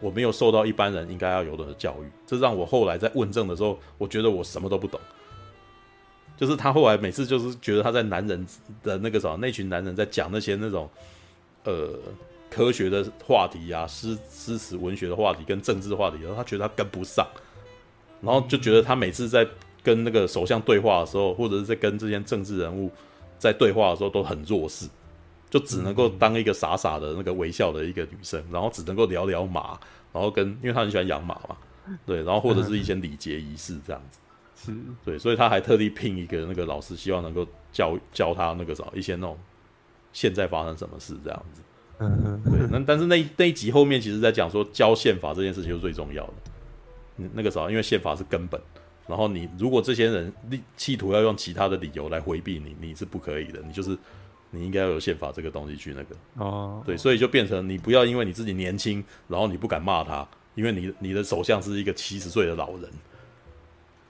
[0.00, 5.00] 我没有受到一般人应该要有的教育，这让我后来在问政的时候，我觉得我什么都不懂。
[6.36, 8.46] 就是他后来每次就是觉得他在男人
[8.82, 10.86] 的那个什么那群男人在讲那些那种
[11.64, 11.98] 呃
[12.50, 17.26] 科学的话题啊、诗诗词文学的话题跟政治话题，然后他觉得他跟不上，
[18.20, 19.48] 然后就觉得他每次在
[19.82, 22.90] 跟那个首相对话的时候，或者是在跟这些政治人物
[23.38, 24.86] 在对话的时候都很弱势，
[25.48, 29.78] 就只能够当一个傻傻的那个微笑的一个女生，然后只能够聊聊马，
[30.12, 31.56] 然后跟因为他很喜欢养马嘛，
[32.04, 34.18] 对，然后或者是一些礼节仪式这样子。
[34.58, 39.38] 是对，所以他还特地聘一个那个老师，希望能够教教他那个什么一些那种
[40.12, 41.62] 现在发生什么事这样子。
[41.98, 42.66] 嗯，对。
[42.70, 46.32] 那但是那那一集后面其实在讲说教宪法这件事情是最重要的。
[47.34, 48.60] 那个时候，因为宪法是根本，
[49.06, 50.32] 然后你如果这些人
[50.76, 53.60] 企图要用其他的理由来回避你，你是不可以的。
[53.60, 53.96] 你就是
[54.56, 56.16] 你应该要有宪法这个东西去那个。
[56.36, 56.82] 哦。
[56.86, 62.90] 对，所以就变成你不要因为你自己年轻，然后你不敢骂他，因为你你的首相是一个七十岁的老人。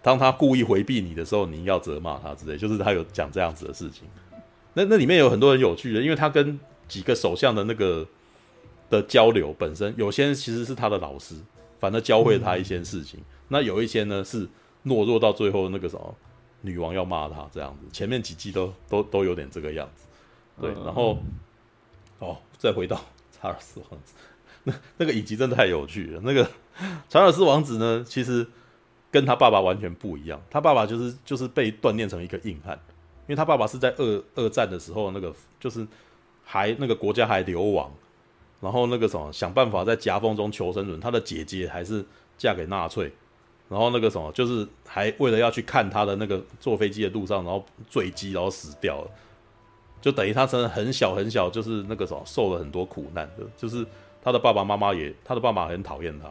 [0.02, 4.04] 当他故意回避你的时候，你要责骂他之类，就是他有讲这样子的事情。
[4.74, 8.06] 那那里面有很多很有趣的，因为他跟几个首相的那个
[8.88, 11.34] 的交流本身，有些人其实是他的老师，
[11.80, 13.18] 反正教会他一些事情。
[13.18, 14.46] 嗯、那有一些呢是
[14.84, 16.14] 懦弱到最后那个什么
[16.60, 17.86] 女王要骂他这样子。
[17.92, 20.05] 前面几季都都都有点这个样子，
[20.60, 21.18] 对，然后
[22.18, 23.00] 哦，再回到
[23.32, 24.14] 查尔斯王子，
[24.64, 26.20] 那那个影集真的太有趣了。
[26.24, 26.48] 那个
[27.08, 28.46] 查尔斯王子呢，其实
[29.10, 30.40] 跟他爸爸完全不一样。
[30.50, 32.74] 他爸爸就是就是被锻炼成一个硬汉，
[33.26, 35.86] 因为他爸爸是在二二战的时候，那个就是
[36.44, 37.92] 还那个国家还流亡，
[38.60, 40.98] 然后那个什么想办法在夹缝中求生存。
[41.00, 42.04] 他的姐姐还是
[42.38, 43.12] 嫁给纳粹。
[43.68, 49.10] 然后那个什么，就是还为了要去看他的那个坐飞机的路上，然后坠机，然后死掉了，
[50.00, 53.84] 就等于他真的很小很小，就是那个什么受了很多苦难的，就是
[54.22, 56.28] 他的爸爸妈妈也，他的爸爸很讨厌他，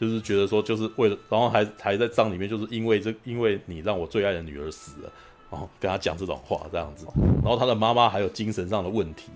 [0.00, 5.12] 就是觉得说就是为了，然后还还在葬里面，就是因为这因为你让我最爱的女儿死了，
[5.50, 7.06] 然后跟他讲这种话这样子，
[7.42, 9.30] 然后他的妈妈还有精神上的问题，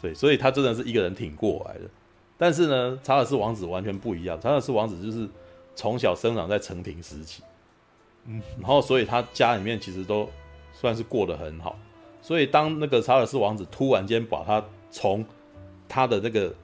[0.00, 1.90] 所以所以他真的是一个人挺过来的，
[2.36, 5.28] 但是呢，查尔斯王子完全不一样，查尔斯王子就是。
[5.80, 7.40] 从小生长在城廷时期，
[8.24, 10.28] 嗯，然后所以他家里面其实都
[10.72, 11.78] 算是过得很好，
[12.28, 15.24] 所以当那个查尔斯王子突然间把他从
[15.88, 16.54] 他的那个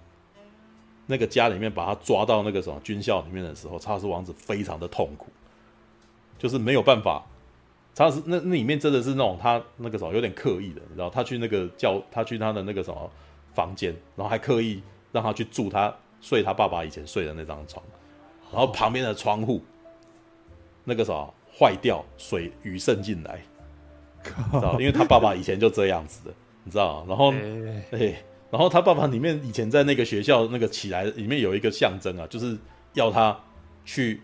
[1.06, 5.28] 那个家里面把他抓到那个什么军校里面的时候，查尔斯王子非常的痛苦，
[6.36, 7.24] 就是没有办法。
[7.94, 13.10] 查尔斯那那里面真的是那种他那个什么有点刻意的，你知道，他去那个教他去他的那个什么
[13.54, 17.82] 房间，然后还刻意让他去住他睡他爸爸以前睡的那张床。
[18.52, 19.62] 然后旁边的窗户，
[20.84, 21.26] 那个啥
[21.58, 23.42] 坏掉，水雨渗进来，
[24.24, 24.72] 知道？
[24.80, 26.34] 因为他爸爸以前就这样子的，
[26.64, 27.04] 你知道？
[27.08, 27.32] 然后，
[27.92, 32.56] 哎，然后他爸爸里面以前在那个学校那个起来里面有一个象征啊，就是
[32.94, 33.38] 要他
[33.84, 34.22] 去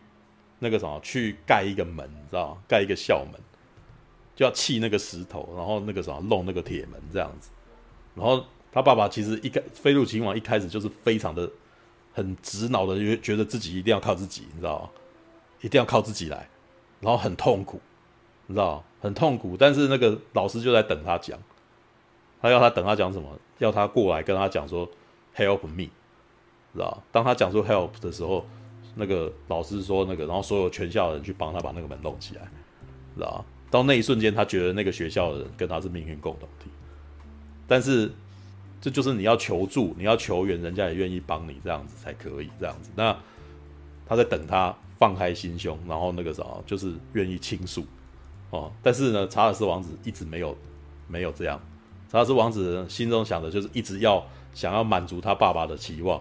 [0.58, 2.60] 那个什么去盖一个门，你知道？
[2.66, 3.40] 盖一个校门，
[4.34, 7.50] 就要砌那个石头，然后那个什么弄那个铁门这样子。
[8.14, 11.50] 然后他爸爸其实一开飞入秦王一开始就是非常的。
[12.12, 14.90] 很直脑的，觉觉得自己一定要靠自己，你知道吗？
[15.60, 16.48] 一定要靠自己来，
[16.98, 17.80] 然后很痛苦，
[18.48, 18.84] 你知道吗？
[19.00, 19.56] 很痛苦。
[19.58, 21.38] 但是那个老师就在等他讲，
[22.40, 23.28] 他要他等他讲什么？
[23.58, 24.88] 要他过来跟他讲说
[25.34, 25.88] “help me”，
[26.72, 27.02] 知道？
[27.10, 28.46] 当他讲出 “help” 的时候，
[28.94, 32.42] 那个老师说那个，然后所有全校的人去帮他把那个门弄起来，
[33.14, 33.44] 知道？
[33.70, 36.70] 到那一瞬间，他觉得那个学校的人跟他是命运共同体，
[37.66, 38.10] 但是。
[38.82, 42.90] 这就是你要求助，你要求援，人家也愿意帮你，这样子才可以，这样子。
[42.96, 43.14] 那
[44.06, 47.84] 他在等他放开心胸，然后那个啥，就是愿意倾诉
[48.50, 48.70] 哦。
[48.82, 50.56] 但是呢，查尔斯王子一直没有
[51.08, 51.60] 没有这样。
[52.08, 56.20] 查尔斯王子心中想的就是一直要想要满足他爸爸的期望，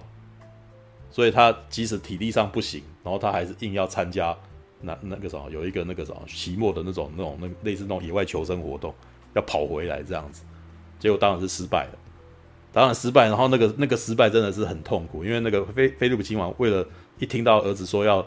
[1.10, 4.36] 所以他即使体力上不行，然后他还是硬要参加
[4.82, 8.94] 那那个什么，有一个那个什么期末的那种那种那类似那种野外求生活动，
[9.34, 10.44] 要跑回来这样子，
[11.00, 11.98] 结果当然是失败了。
[12.72, 16.88] 当然失败，然后那个那个失败真的是很痛苦，因为那个菲菲利普亲王为了
[17.18, 18.24] 一听到儿子说要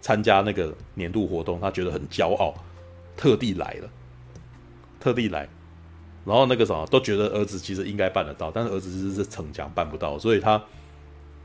[0.00, 2.54] 参加那个年度活动，他觉得很骄傲，
[3.20, 3.90] 特地来了，
[4.98, 5.46] 特地来，
[6.24, 10.64] 然后那个什么都觉得儿子其实应该办得到，但是儿子是是逞强办不到，所以他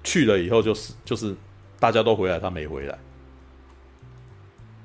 [0.06, 1.36] 去了以后就是就是
[1.78, 2.98] 大家都回来，他没回来，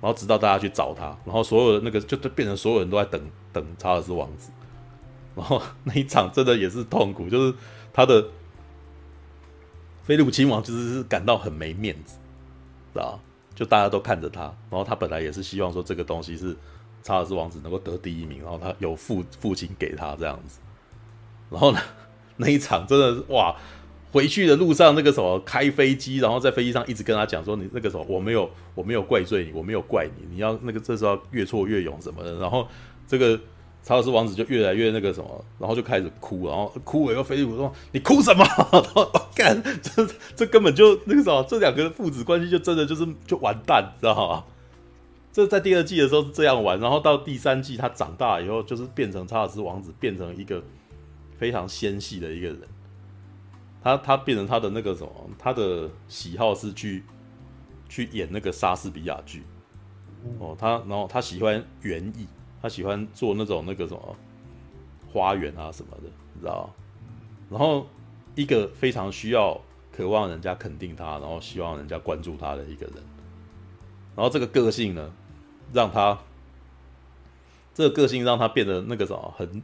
[0.00, 3.22] 然后直到大家去找他，然后所有的那个就变成所有人都在等
[3.52, 4.50] 等查尔斯王子。
[5.36, 7.54] 然后那一场真的也是痛苦，就是
[7.92, 8.26] 他的
[10.02, 12.18] 菲利普亲王其实是感到很没面子，
[12.92, 13.20] 知道？
[13.54, 16.56] 就大家都看着他，然后他本来也是希望说这个东西是
[17.02, 20.58] 查尔斯王子能够得第一名，然后他有父父亲给他这样子。
[21.50, 21.80] 然后呢，
[22.38, 23.54] 那一场真的是哇，
[24.12, 32.38] 回去的路上那个什么开飞机，然后在飞机上一直跟他讲说，你那个什么我没有我没有怪罪你，我没有怪你，你要那个这时候越挫越勇什么的。
[32.38, 32.66] 然后
[33.06, 33.38] 这个。
[33.82, 44.44] 查尔斯王子就越来越那个什么，然后就开始哭，然后哭了以后，菲利普说：“你哭什么？” 然后 干，这这根本就那个什么，这两个父子关系就真的就是就完蛋，知道吗？
[45.32, 50.62] 这在第二季的时候是这样玩，然后到第三季他长大以后，就是变成查尔斯王子变成一个
[51.38, 52.60] 非常纤细的一个人，
[53.82, 57.04] 他他变成他的那个什么，他的喜好是去
[57.88, 59.42] 去演那个莎士比亚剧，
[60.38, 62.26] 哦，他然后他喜欢园艺。
[62.62, 64.16] 他喜欢做那种那个什么
[65.10, 66.70] 花园啊什么的，你知道？
[67.48, 67.86] 然后
[68.34, 69.58] 一个非常需要、
[69.90, 72.96] 渴望人家肯定他，然后希望人家关注他的一个人。
[74.14, 75.10] 然后这个个性呢，
[75.72, 76.18] 让他
[77.74, 79.62] 这个个性让他变得那个什么很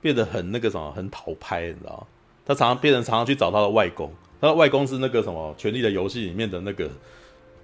[0.00, 2.06] 变得很那个什么很讨拍，你知道？
[2.46, 6.90] 他常常变成常常去找他的外公，他的外公是那个什么《权力的游戏》里面的那个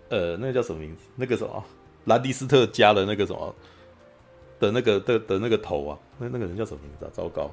[0.08, 1.02] 呃，那个叫什么名字？
[1.16, 1.62] 那个什么？
[2.06, 3.54] 兰尼斯特家的那个什么
[4.58, 7.10] 的那个的的那个头啊，那那个人叫什么名字啊？
[7.12, 7.50] 糟糕，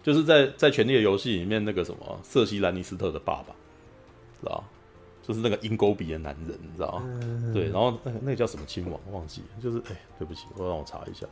[0.00, 3.52] 就是在在《权力的游戏》里面那个什么瑟西兰尼斯特的爸爸，
[4.40, 4.62] 知道？
[5.22, 7.20] 就是那个鹰钩鼻的男人，你知道吗？
[7.52, 11.26] 对，然后那个叫什么亲王忘记，就是哎，对不起，我让我查一下。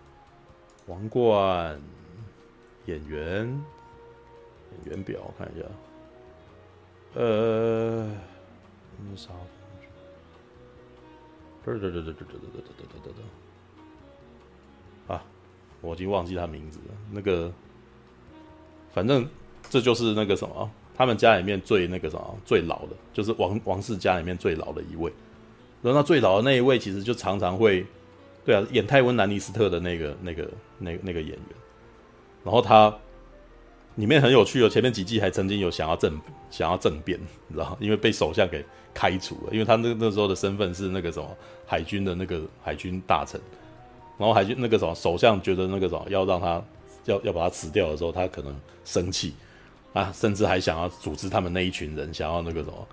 [0.87, 1.81] 王冠
[2.87, 3.47] 演员
[4.85, 5.67] 演员表，我看一下。
[7.15, 8.07] 呃，
[8.99, 9.31] 那，啥？
[11.67, 13.11] 嘚嘚嘚嘚嘚嘚嘚嘚嘚嘚嘚
[15.09, 15.13] 嘚。
[15.13, 15.25] 啊，
[15.81, 16.95] 我已经忘记他名字了。
[17.11, 17.53] 那个，
[18.93, 19.29] 反正
[19.69, 25.11] 这就是那个什么，他们家里面最那个什么最老的，就是王王室家里面最老的一位。
[25.81, 27.87] 然后那最老的那一位，其实就常常会，
[28.45, 31.41] 对啊，演泰温兰尼斯特的那个那个那那个演员。
[32.45, 32.95] 然后他。
[33.97, 36.17] 里面很有趣哦，前面几季还曾经有想要政
[36.53, 41.29] 想要政变，你知道，因为被首相给开除了，因为他那那时候的身份是那个什么
[41.67, 43.41] 海军的那个海军大臣，
[44.17, 46.63] 然后海军那个什么首相觉得那个什么要让他
[47.07, 49.35] 要要把他辞掉的时候，他可能生气
[49.93, 52.87] 啊，甚至还想要组织他们那一群人想要那个什么，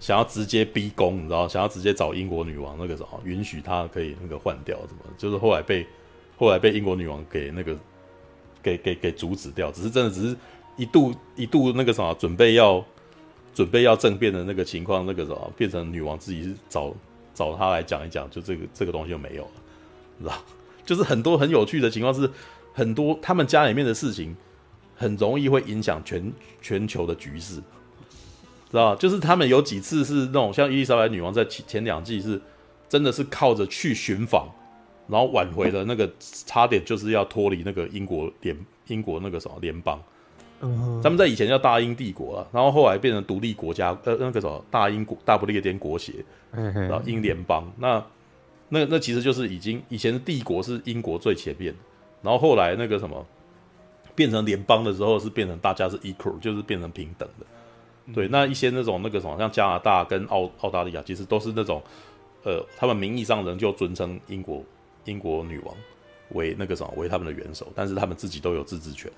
[0.00, 5.86] 想要直接逼宫，你知道，想要直接找英国女王那个什么允许他可以那个换掉什么，就是后来被
[6.36, 7.76] 后来被英国女王给那个。
[8.64, 10.34] 给给给阻止掉，只是真的只是
[10.78, 12.82] 一度一度那个什么准备要
[13.52, 16.94] 准备要政变的那个情况，那个什么变成女王自己是找
[17.34, 19.50] 找他来讲一讲，就这个这个东西就没有了，
[20.18, 20.32] 知道？
[20.86, 22.30] 就是很多很有趣的情况是，
[22.72, 24.34] 很多他们家里面的事情
[24.96, 27.56] 很容易会影响全全球的局势，
[28.70, 28.94] 知道？
[28.96, 32.40] 就是他们有几次是那种像伊丽莎白女王在前前两季是
[32.88, 34.48] 真的是靠着去寻访。
[35.06, 36.10] 然后挽回了那个
[36.46, 40.02] 差点，就是要脱离那个英国联英国那个什么联邦。
[40.60, 47.70] 嗯，他们在以前叫大英帝国啊，然后后来变成独立国家，呃，那个什么大英国大不列颠国协，然后英联邦。
[47.76, 48.02] 那
[48.70, 51.74] 那那其实就是已经以前的帝国是英国最前面，
[52.22, 53.26] 然后后来那个什么
[54.14, 57.46] 变成联邦的时候是变成大家是 equal，就是变成平等的。
[58.12, 61.82] 对，那一些那种那个什么像加拿大跟澳澳大利亚，其实都是那种
[62.42, 64.64] 呃，他们名义上仍旧尊称英国。
[65.06, 65.76] 英国女王
[66.30, 69.12] 为那个什么为他们的元首，但是他们自己都有自治权。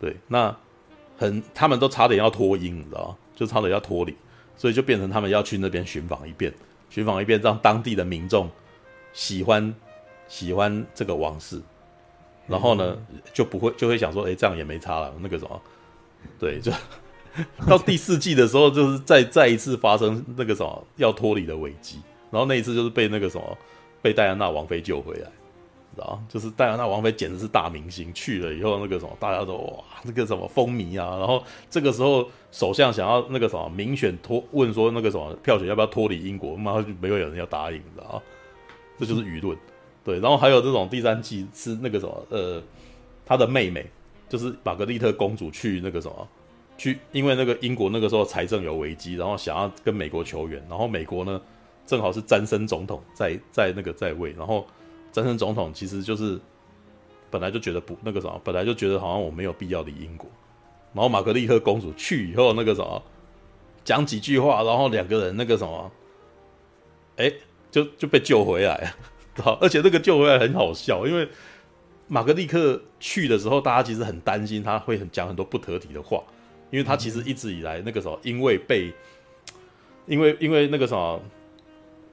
[0.00, 0.56] 对，那
[1.18, 3.16] 很他们都差点要脱英，你知道吗？
[3.34, 4.16] 就差点要脱离，
[4.56, 6.50] 所以就变成他们要去那边寻访一遍，
[6.88, 8.50] 寻访一遍，让当地的民众
[9.12, 9.74] 喜欢
[10.28, 11.60] 喜欢这个王室，
[12.46, 12.96] 然后呢
[13.32, 15.14] 就不会就会想说，哎，这样也没差了。
[15.20, 15.62] 那个什么，
[16.38, 16.72] 对，就
[17.66, 23.58] 到第四季的时候，就是再再一次发生那个什么要脱离的危机，然后那一次就是被那个什么。
[24.02, 25.28] 被戴安娜王妃救回来，
[25.92, 31.16] 知道就是戴安娜王妃简直是大明星，去了以后那个什么，大家都哇，那个什么风靡啊。
[31.18, 38.22] 然后这个时候，首相想要那个什么民选脱，问说那个什么票选要不要脱离英国，妈就没有有人要答应，你知道
[38.96, 39.58] 这就是舆论。
[40.06, 42.62] 对，然后还有这种第三季是那个什么，呃，
[43.26, 43.84] 他的妹妹
[44.26, 46.26] 就是玛格丽特公主去那个什么，
[46.78, 51.38] 去因为那个英国那个时候财政有危机，然后想要跟美国求援，然后美国呢。
[51.88, 54.66] 正好是詹森总统在在那个在位，然后
[55.12, 56.36] 詹森总统其实就是
[57.30, 60.28] 本来就觉得不那个什么，本来就觉得好像我没有必要理英国，
[60.92, 63.00] 然后玛格丽特公主去以后那个什么
[63.84, 65.92] 讲几句话，然后两个人那个什么，
[67.18, 67.32] 哎，
[67.70, 68.92] 就就被救回来，
[69.60, 71.28] 而且那个救回来很好笑，因为
[72.08, 76.22] 玛格丽特去的时候，大家其实很担心他会很讲很多不得体的话，
[76.70, 78.92] 因为他其实一直以来那个时候因为被
[80.06, 81.20] 因为因为那个什么。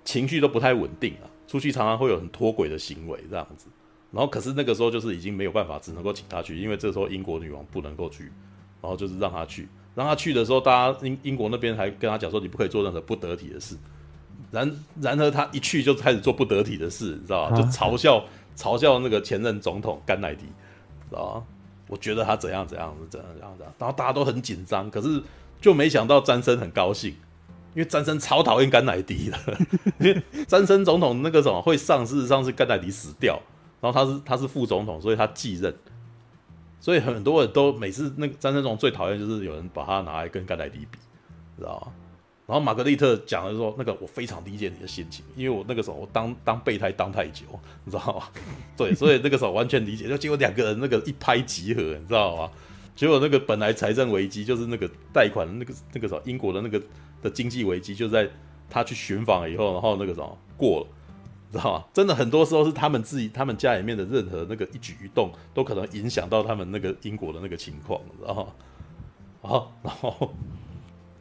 [0.06, 3.68] 情绪都不太稳定啊，出去常常会有很脱轨的行为这样子，
[4.12, 8.26] 然后可是那个时候就是已经没有办法，只能够请他去，因为这时候英国女王不能够去，
[8.82, 13.78] 然后就是让他去，让他去的时候，大家英英国那边还跟他讲说，你不可以做任何不得体的事，
[14.54, 17.56] 然然而他一去就开始做不得体的事，你知道吧？
[17.58, 18.24] 就嘲笑
[18.56, 20.46] 嘲笑那个前任总统甘乃迪，
[21.10, 21.44] 知道吧？
[21.88, 25.22] 我觉得他怎样怎样怎样怎样怎样，然后大家都很紧张，可是
[25.60, 27.16] 就没想到詹森很高兴。
[27.76, 29.38] 因为詹森超讨厌甘乃迪的，
[30.00, 33.42] 因为詹森总统那个什么会上，事实上是甘乃迪死掉，
[33.82, 35.74] 然后他是他是副总统，所以他继任，
[36.80, 41.00] 所以很多人都每次那个詹森总统最讨厌就是有人把他拿来跟甘乃迪比，
[41.58, 41.92] 知道吗？
[42.46, 47.46] 然后玛格丽特讲的说，那个我非常理解你的心情，因为我那个时候我当当备胎当太久，
[47.86, 48.26] 你知道吗？
[48.78, 52.52] 对，所以那个时候完全理解，就结果两个人那个一拍即合，你知道吗？
[52.96, 56.82] 结果那个本来财政危机就是那个贷款那个那个什么英国的那个。
[57.24, 58.30] 的经济危机就在
[58.70, 60.88] 他去寻访以后，然后那个什么过了，
[61.54, 61.86] 知道吗？
[61.94, 68.48] 真的很多时候是他们自己、他们家里面的任何那个一举一动，都可能影响到他们那个英国的那个情况，知道吗？
[69.42, 70.34] 啊，然后，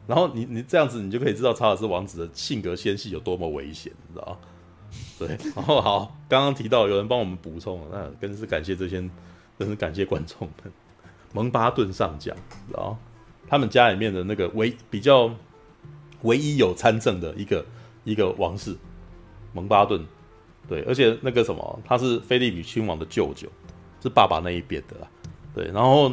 [0.07, 4.39] 然后你你这样子，你就可以知道查尔斯王子的性格纤细有多么危险，你知道？
[5.17, 9.03] 对，然后好，刚刚提到有人帮我们补充了，那真是感谢这些，
[9.57, 10.71] 真是感谢观众们。
[11.33, 12.35] 蒙巴顿上将，
[12.67, 12.97] 知道？
[13.47, 15.31] 他们家里面的那个唯比较。
[16.23, 17.65] 唯一有参政的一个
[18.05, 18.73] 一个王室，
[19.51, 20.01] 蒙巴顿，
[20.69, 23.49] 对，而且那个什么，他是菲利比亲王的舅舅，
[24.01, 25.07] 是爸爸那一边的啦。
[25.53, 26.09] 对，然后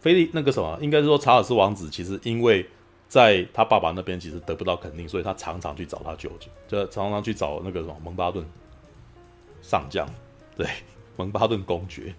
[0.00, 2.66] 菲利那个什么，应该是说查尔斯王子，其实因为
[3.06, 8.44] 在他爸爸那边其实得不到肯定，所以他常常去找他舅舅，就常常去找那个什么蒙巴顿
[9.60, 10.08] 上将，
[10.56, 10.66] 对，
[11.16, 12.14] 蒙巴顿公爵。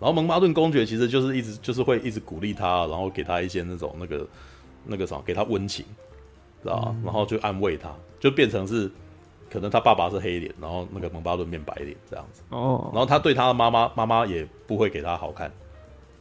[0.00, 4.26] 然后蒙巴顿公爵其实就是一直就是会一直鼓励他，然后给他一些那种那个
[4.84, 5.84] 那个什么，给他温情，
[6.62, 8.88] 知道、嗯、然后就安慰他，就变成是
[9.50, 12.42] 可能他爸爸是黑脸，然后那个蒙巴顿变白脸这样子。
[12.50, 12.88] 哦。
[12.92, 15.52] 然后他对他的妈妈妈妈也不会给他好看。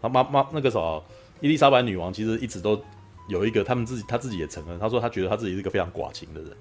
[0.01, 1.03] 他妈妈那个时候
[1.41, 2.81] 伊丽莎白女王其实一直都
[3.29, 6.51] 有一个，他们自己他自己也承认，他说他觉得他自己是一个非常寡情的人。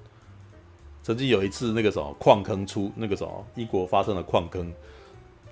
[1.03, 4.73] 曾经有一次那个什么矿坑出那个什么英国发生了矿坑。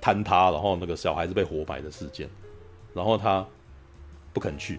[0.03, 2.29] 坍塌，然后那个小孩子被活埋的事件，
[2.93, 3.43] 然后他
[4.35, 4.79] 不肯去，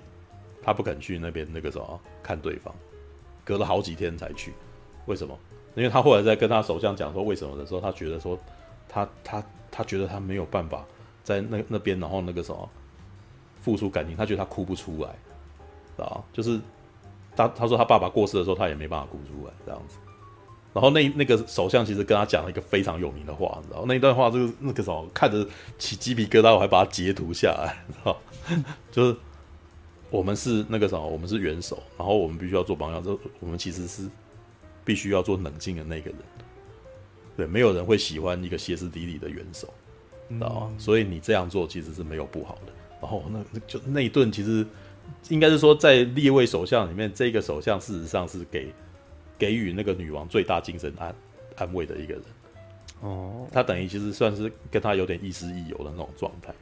[0.62, 2.72] 他不肯去那边那个什么看对方，
[3.44, 4.54] 隔了好几天才去，
[5.08, 5.36] 为什么？
[5.74, 8.38] 因为他后来在跟他首相讲说为什么的时候，他觉得说
[8.88, 10.86] 他他他觉得他没有办法
[11.24, 12.70] 在那那边，然后那个什么
[13.66, 16.62] 付出感情，他觉得他哭不出来，啊，就是
[17.36, 19.98] 他他说他爸爸过世的时候，他也没办法哭出来，这样子。
[20.72, 25.44] 然后那那个首相其实跟他讲了一个非常有名的话，你知道那一段话就是那个什么看着
[25.80, 28.18] 起鸡皮疙瘩，我还把它截图下来，你知道
[28.92, 29.18] 就是
[30.12, 34.08] 我们是那个什么，我们是元首，然后我们必须要做榜样，就我们其实是
[34.84, 36.20] 必须要做冷静的那个人。
[37.36, 39.74] 对，没有人会喜欢一个歇斯底里的元首，
[40.30, 40.72] 知道吗？
[40.78, 42.72] 所以你这样做其实是没有不好的。
[43.02, 44.66] 然后那就那一顿其实
[45.30, 48.74] 应该是说，在列位首相里面，这个首相事实上是给。
[49.38, 51.14] 给予那个女王最大精神安
[51.58, 52.24] 安慰的一个人，
[53.02, 56.54] 哦，他等于其实算是跟他有点亦师亦友的那种状态，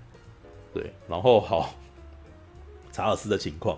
[0.74, 0.92] 对。
[1.08, 1.76] 然后好，
[2.92, 3.78] 查尔斯的情况，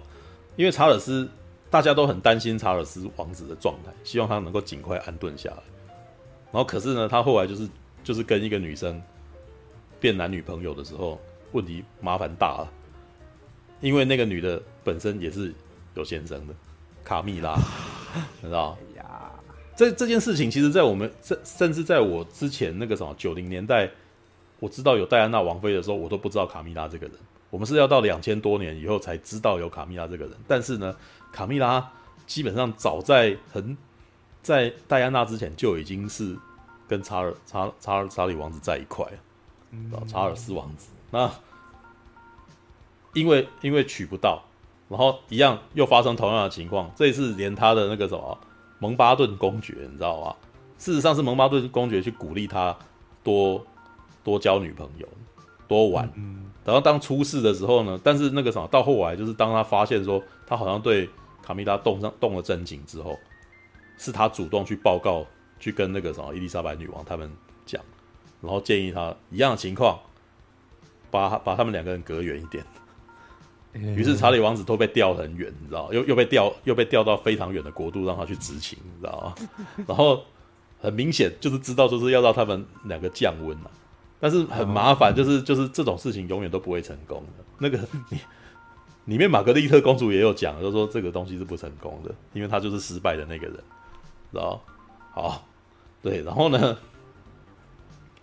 [0.56, 1.30] 因为查尔斯
[1.70, 5.64] 大家都很担心查尔斯王子的状态，希望他能够尽快安顿下来。
[6.54, 7.68] 然后可是呢，他后来就是
[8.02, 9.04] 就是跟一个女生
[10.00, 11.20] 变男女朋友的时候，
[11.52, 12.72] 问题麻烦大了，
[13.82, 15.54] 因为那个女的本身也是
[15.94, 16.54] 有先生的。
[17.04, 17.56] 卡蜜拉，
[18.42, 18.78] 你知道？
[19.76, 23.92] 这这件事情，其实，在我们甚甚至在我之前那个什么九零年代，
[24.60, 27.16] 我知道有戴安娜王妃的时候，我都不知道卡蜜拉这个人。
[27.50, 30.34] 我们是要到两千多年以后才知道有卡蜜拉这个人。
[30.48, 30.96] 但是呢，
[31.32, 31.92] 卡蜜拉
[32.26, 33.78] 基本上早在很
[34.42, 36.38] 在戴安娜之前就已经是
[36.88, 39.06] 跟查尔查查尔查理王子在一块
[39.92, 40.88] 了，查尔斯王子。
[41.12, 41.32] 那
[43.14, 44.44] 因为因为娶不到。
[44.88, 48.38] 然后一样又发生同样的情况，这一次连他的那个什么
[48.78, 50.36] 蒙巴顿公爵，你知道吗？
[50.78, 52.78] 事实上是蒙巴顿公爵去鼓励他
[53.24, 53.66] 多
[54.24, 55.08] 多交女朋友，
[55.68, 56.08] 多玩。
[56.14, 56.52] 嗯。
[56.64, 61.10] 等到当出事的时候呢，但是那个什么到后来就是当他发现说他好像对
[61.42, 63.18] 卡蜜拉动上动了真情之后，
[63.98, 65.26] 是他主动去报告，
[65.60, 67.32] 去跟那个什么伊丽莎白女王他们
[67.66, 67.82] 讲，
[68.40, 70.00] 然后建议他一样的情况，
[71.16, 72.64] 把把他们两个人隔远一点。
[73.74, 79.48] 于是查理王子都被调很远，你知道，又又被调又被调到非常远的国度，让他去执勤，你知道吗？
[79.86, 80.24] 然后
[80.80, 83.72] 很明显就是知道就是要让他们两个降温了，
[84.18, 87.44] 但是很麻烦，就是就是这种事情永远都不会成功的。
[87.60, 87.78] 那个
[88.10, 88.18] 你
[89.14, 93.56] 里面玛格丽特公主也有讲，就是说这个东西是不成功的，因为她就是失败的那个人，
[94.32, 94.62] 知道？
[95.12, 95.46] 好，
[96.02, 96.78] 对，然后呢，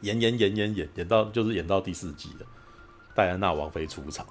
[0.01, 2.47] 演演演演演演到就是演到第四季了，
[3.15, 4.27] 戴安娜王妃出场。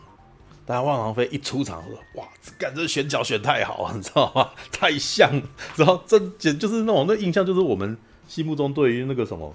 [0.66, 2.28] 戴安娜王妃一出场，说：“哇，
[2.58, 4.52] 感觉选角选太好，你知道吗？
[4.72, 5.30] 太像，
[5.76, 9.54] 然后这简就是那种那印象，就是我们心目中对于那个什么，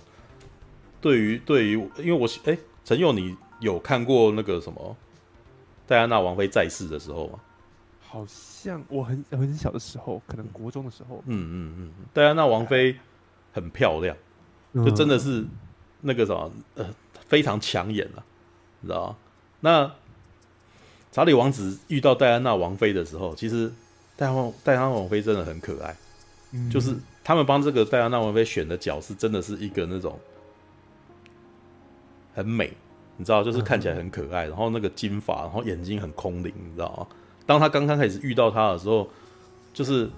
[1.01, 4.97] 对于对于，因为我哎，陈佑，你有看过那个什么
[5.87, 7.39] 戴安娜王妃在世的时候吗？
[8.09, 11.23] 好像我很很小的时候，可能国中的时候。
[11.27, 12.97] 嗯嗯嗯，戴安娜王妃
[13.53, 14.17] 很漂亮，
[14.75, 15.47] 就真的是
[16.01, 16.87] 那个什么呃，
[17.29, 18.25] 非常抢眼了，
[18.87, 19.17] 你知道？
[19.61, 19.91] 那。
[21.13, 23.73] 查理王子遇到戴安娜王妃的时候，其实
[24.17, 25.97] 戴安戴安娜王妃真的很可爱，
[26.53, 30.19] 嗯、就是他们帮这个戴安娜王妃选的角色，真的是一个那种
[32.35, 32.71] 很美，
[33.17, 37.07] 你知道，就是看起来很可爱，然后那个金发，然后眼睛很空灵，你知道吗？
[37.47, 39.09] 当他刚刚开始遇到她的时候，
[39.73, 40.11] 就是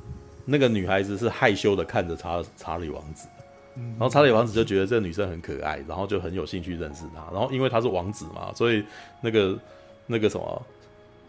[0.46, 3.28] 那个女孩子是害羞的看着查查理王子，
[3.98, 8.84] 然后查理王子就觉得这个女生很可爱，然后就很有兴趣认识她，然后因为她是王子嘛，所以
[9.20, 9.58] 那个
[10.06, 10.62] 那个什么。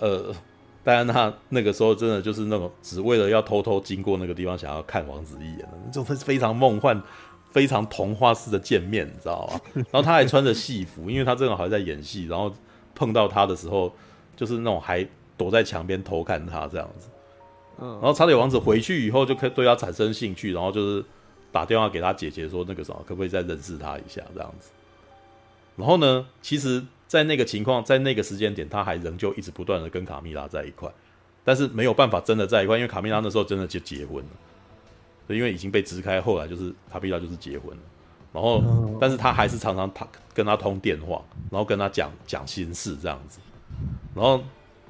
[0.01, 0.33] 呃，
[0.81, 7.03] 戴安娜那个时候真的就是那种只为了要偷偷经过那个地方，想要看王子一眼的，就是非常梦幻、
[7.51, 9.59] 非常童话式的见面，你知道吗？
[9.91, 12.49] 然后他还穿着戏服，因为他正好还在演戏，然后
[12.95, 13.93] 碰到他的时候，
[14.37, 17.09] 就是那种还躲在墙边偷看他这样子。
[17.81, 21.03] 嗯，然后查理王子回去以后就可以对她产生兴趣，然后就是
[21.51, 24.69] 打电话给他姐姐说那个什么，可不可以再认识他一下这样子。
[25.75, 30.91] 然后呢，其实，在那个情况，在那个时间点，他还仍旧一直不断的跟卡蜜拉在一块，
[31.45, 37.83] 但是没有办法真的在一块，因为卡蜜拉那时候真的就结婚了，因为已经被支开，后来就是卡蜜拉就是结婚了，
[38.33, 38.61] 然后，
[38.99, 43.39] 但是他还是常常他跟他通电话，然后跟他讲讲心事这样子，
[44.13, 44.43] 然后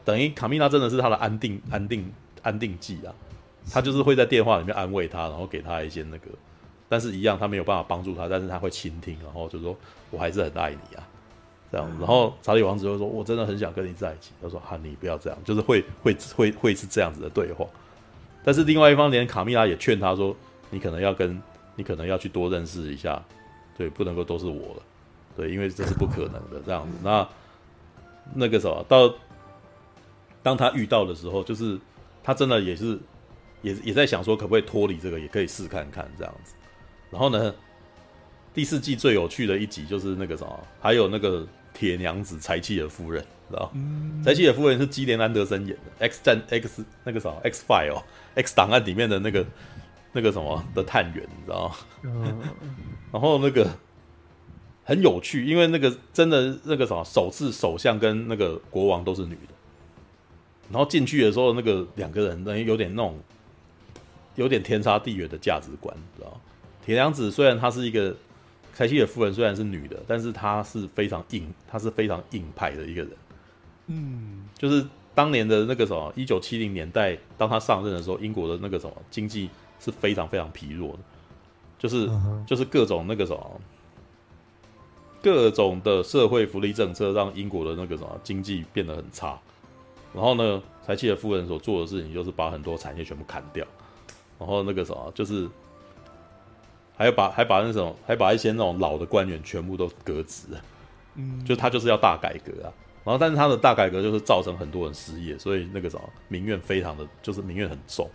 [0.03, 3.13] 等于卡蜜拉真的是他的安定安定安定剂啊，
[3.71, 6.29] 他就是会在电话里面安慰他，然后给他一些那个。
[6.89, 9.77] 但是，一样，他没有办法帮助他，但是他会倾听，然后就说
[10.09, 11.07] ：“我还是很爱你啊。”
[11.71, 17.63] 这样，然后查理王子就说：“我真的很想跟你在一起。”他说：“哈，你不要这样，就是会 会会会是这样子的对话。”
[18.43, 20.35] 但是另外一方，连卡蜜拉也劝他说
[20.71, 21.39] ：“你可能要跟，
[21.75, 23.23] 你可能要去多认识一下，
[23.77, 24.83] 对，不能够都是我了，
[25.37, 27.27] 对，因为这是不可能的。”这样子，那
[28.33, 29.13] 那个什么，到
[30.41, 31.79] 当他遇到的时候，就是
[32.23, 32.97] 他真的也是
[33.61, 36.55] 也也在想说，可不可以脱离这个，也可以试看看这样子。
[37.11, 37.53] 然后呢，
[38.53, 44.21] 第四季最有趣的一集就是那个什么，还有那个铁娘子柴契尔夫人，知道吗？
[44.23, 47.93] 柴契尔夫人是基连安德森演的《X 战 X》那个什么《X File》
[48.35, 49.45] 《X 档案》里面的那个
[50.11, 51.75] 那个什么的探员，你知道吗？
[53.11, 53.67] 然后那个
[54.83, 59.53] 很有趣，因为那个真的那个什么，首次首相跟那个国王都是女的，
[60.69, 63.19] 然后进去的时候，那个两个人等于有点那种
[64.35, 66.37] 有点天差地远的价值观，知道吗？
[66.89, 68.15] 铁娘子虽然她是一个
[68.73, 73.11] 柴契尔夫人，虽然是女的，但是她是非常硬，她是非常硬派的一个人。
[73.85, 74.83] 嗯，就是
[75.13, 80.99] 当年的那个什么，一九七零年代，当她上任的时候，英国的那个什么经济是非常非常疲弱的，
[81.77, 82.09] 就是
[82.47, 83.61] 就是各种那个什么，
[85.21, 89.39] 各种的社会福利政策让英国的那个什么经济变得很差。
[90.11, 93.63] 然后呢，柴契尔夫人所做的事情就是把很多产业全部砍掉，
[94.39, 95.47] 然后那个什么就是。
[96.99, 100.47] 还要把还把那种还把一些那种老的官员全部都革职，
[101.15, 102.67] 嗯，就他就是要大改革啊，
[103.05, 108.09] 然后但是他的大改革就是造成很多人失业，所以那个什么民怨非常的就是民怨很重，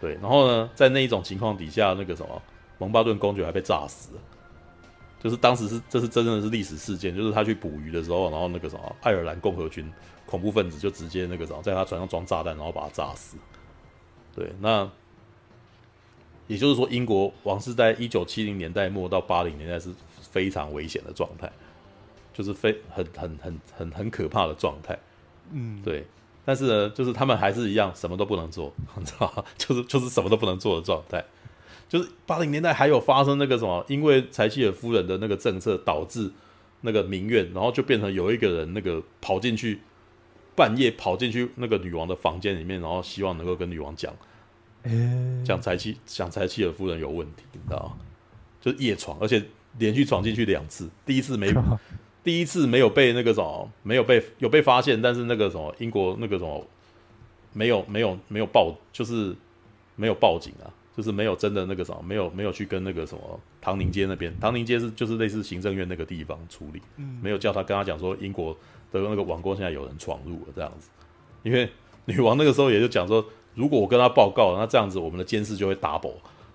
[0.00, 2.42] 对，然后呢，在那一种情况底下，那个什么
[2.78, 4.20] 蒙巴顿公爵还被炸死了，
[5.22, 9.88] 就是当时是这是真正的是历史事件，就是他去捕鱼的时候，然后那个什么爱尔兰共和军
[10.26, 13.36] 恐怖分子就直接那个什么在他船上装炸弹，然后把他炸死，
[14.34, 14.90] 对，那。
[16.46, 19.90] 也就是说，英国王室在一九七零年代末到八零年代是
[20.20, 21.50] 非常危险的状态，
[22.32, 24.98] 就是非很很很很很可怕的状态。
[25.50, 26.06] 嗯，对。
[26.44, 29.44] 但是呢，就是他们还是一样，什么都不能做， 你知道吗？
[29.58, 31.24] 就是就是什么都不能做的状态。
[31.88, 36.30] 就是八零年代还有发生那个什么，因为柴契尔夫人的那个政策导致
[36.82, 39.80] 那个民怨，然后就变成有一个人那个跑进去，
[40.54, 44.14] 半夜跑进去那个女王的房间里面，然后希望能够跟女王讲。
[45.44, 47.96] 讲柴契讲柴契尔夫人有问题，你知道吗？
[48.60, 49.42] 就是夜闯，而且
[49.78, 50.88] 连续闯进去两次。
[51.04, 51.52] 第一次没，
[52.24, 56.66] 第一次没有被那个什么，没有被有被发现，但是那个什么英国那个什么
[57.52, 59.34] 没有没有没有报，就是
[59.94, 60.66] 没有报警啊，
[60.96, 66.82] 就是没有真的那个什么，没有没有去跟那个什么唐宁街那边，唐宁街是就是类似行政院那个地方处理，
[67.22, 68.52] 没有叫他跟他讲说英国
[68.90, 70.88] 的那个王宫现在有人闯入了这样子，
[71.42, 71.70] 因为
[72.06, 73.24] 女王那个时候也就讲说。
[73.56, 76.12] 如果我跟他报告，那这样子我们的监视就会 double，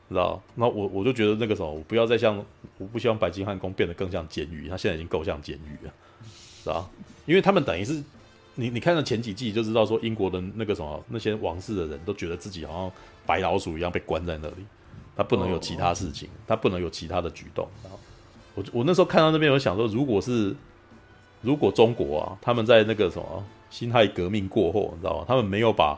[0.08, 0.41] 知道？
[0.56, 2.38] 那我我就觉得那个时候，我不要再像，
[2.78, 5.91] 我不希望白金汉宫变得更像监狱，他现在已经够像监狱了，
[6.64, 6.88] 知道？
[7.26, 8.02] 因为他们等于是，
[8.56, 12.91] 你你看到前几季就知道说，英国的那个什么那些王室的人都觉得自己好像
[13.26, 14.66] 白老鼠一样被关在那里，
[15.16, 17.68] 他不能有其他事情，他不能有其他的举动。
[17.84, 17.99] 然后
[18.54, 20.56] 我我那时候看到那边，我想说，如果是
[21.41, 25.26] 如果中国啊，他们在那个什么辛亥革命过后，你知道吗？
[25.28, 25.97] 他们没有把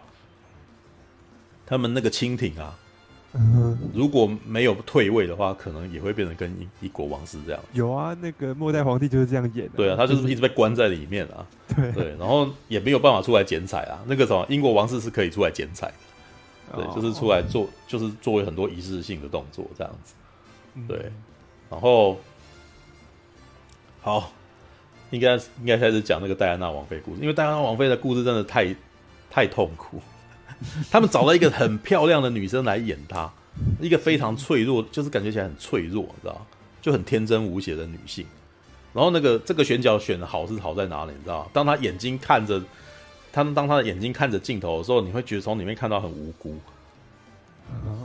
[1.73, 2.77] 他们那个清廷啊，
[3.95, 7.59] 如果没有退位的话，可能也会变成跟一国王室这样。
[7.73, 9.71] 有啊，那个末代皇帝就是这样演的。
[9.75, 11.43] 对啊，他就是一直被关在里面啊。
[11.75, 13.99] 对对，然后也没有办法出来剪彩啊。
[14.05, 15.87] 那个什么，英国王室是可以出来剪彩
[16.71, 20.13] 的，对，就是出来做，就是作为很多仪式性的动作这样子。
[20.87, 21.11] 对，
[21.71, 22.19] 然后
[23.99, 24.31] 好，
[25.09, 28.75] 应该应该开始讲那个戴安娜王妃故事，因为戴安娜王妃的故事真的太
[29.31, 29.99] 太痛苦。
[30.89, 33.31] 他们找了一个很漂亮的女生来演她，
[33.79, 36.45] 一个非常脆弱，就是感觉起来很脆弱，你知道，
[36.81, 38.25] 就很天真无邪的女性。
[38.93, 41.11] 然后那个这个选角选的好是好在哪里？
[41.11, 42.61] 你知道，当她眼睛看着，
[43.31, 46.55] 他们当她的眼睛看着镜头的时候，你会觉得从里面看到很无辜，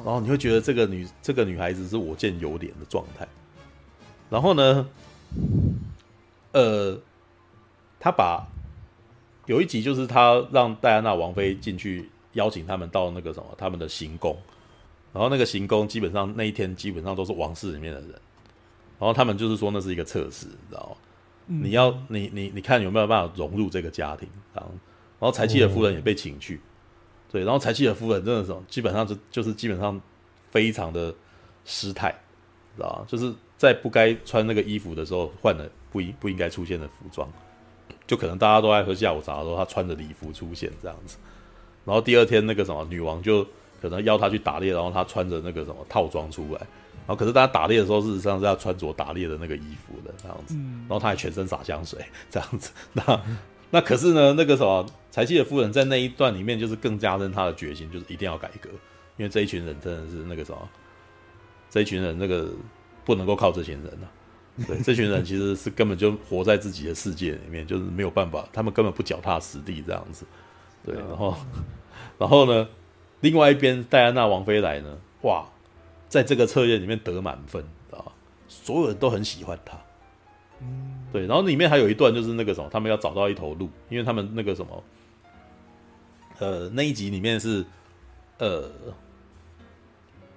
[0.04, 3.26] 然后你会觉得这个女这个女孩子是我见犹怜的状态。
[4.30, 4.88] 然后呢，
[6.52, 6.98] 呃，
[8.00, 8.46] 他把
[9.46, 12.10] 有一集就是他让戴安娜王妃进去。
[12.34, 14.36] 邀请他们到那个什么，他们的行宫，
[15.12, 20.96] 然后那个行宫基本上那一天基本上都是王室里面的人，然后他们就是说那是一个测试，你知道吗？
[21.50, 24.70] 你要你你你看有没有办法融入这个家庭，然后
[25.18, 26.60] 然后柴契尔夫人也被请去，
[27.32, 29.98] 对，然后柴契尔夫人真的是基本上就就是基本上
[30.50, 31.14] 非常的
[31.64, 32.14] 失态，
[32.76, 33.04] 知道吧？
[33.08, 37.26] 就是在不该穿那个衣服的时候换了不应不应该出现的服装，
[38.06, 41.16] 就可能大家都爱喝下午茶的时候，他穿着礼服出现这样子，
[41.88, 43.42] 然后第二天那个什么女王就
[43.80, 46.60] 可能邀他去打猎，然后他穿着那个什么套装出来。
[47.06, 50.54] 然后，可是大家打猎的时候，事实上是要穿着打猎的那个衣服的这样子。
[50.54, 52.70] 然后他还全身洒香水这样子。
[52.92, 53.22] 那
[53.70, 58.68] 那可是呢，那个什么柴契尔夫人在那一段里面，就是更加深他的决心，就是一定要改革，
[59.16, 60.68] 因为这一群人真的是那个什么，
[61.70, 62.50] 这一群人那个
[63.06, 64.06] 不能够靠这群人啊。
[64.66, 70.26] 对，这群人其实是根本就活在自己的世界里面，就是没有办法，他们根本不脚踏实地这样子。
[70.84, 71.34] 对，然后
[72.18, 72.68] 然后呢，
[73.20, 75.46] 另外一边戴安娜王妃来呢，哇！
[76.08, 78.00] 在这个测验里面得满分啊，
[78.48, 79.78] 所有人都很喜欢她。
[80.60, 84.82] 嗯，对，然后里面还有一段就是那个什么，他们要找到一头鹿，因为他们那个什么，
[86.38, 87.62] 呃，那一集里面是
[88.38, 88.70] 呃，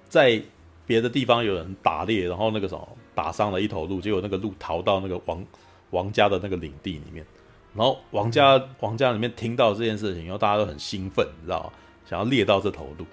[0.09, 0.43] 在
[0.85, 5.45] 别的地方有人打猎，然后那个什么打伤了一头鹿，结果那个鹿逃到那个王
[5.91, 7.25] 王家的那个领地里面，
[7.73, 11.73] 然后王家王家里面听到这件事情，然后大家都很兴奋，你知道吗？
[12.09, 13.05] 想要猎到这头鹿，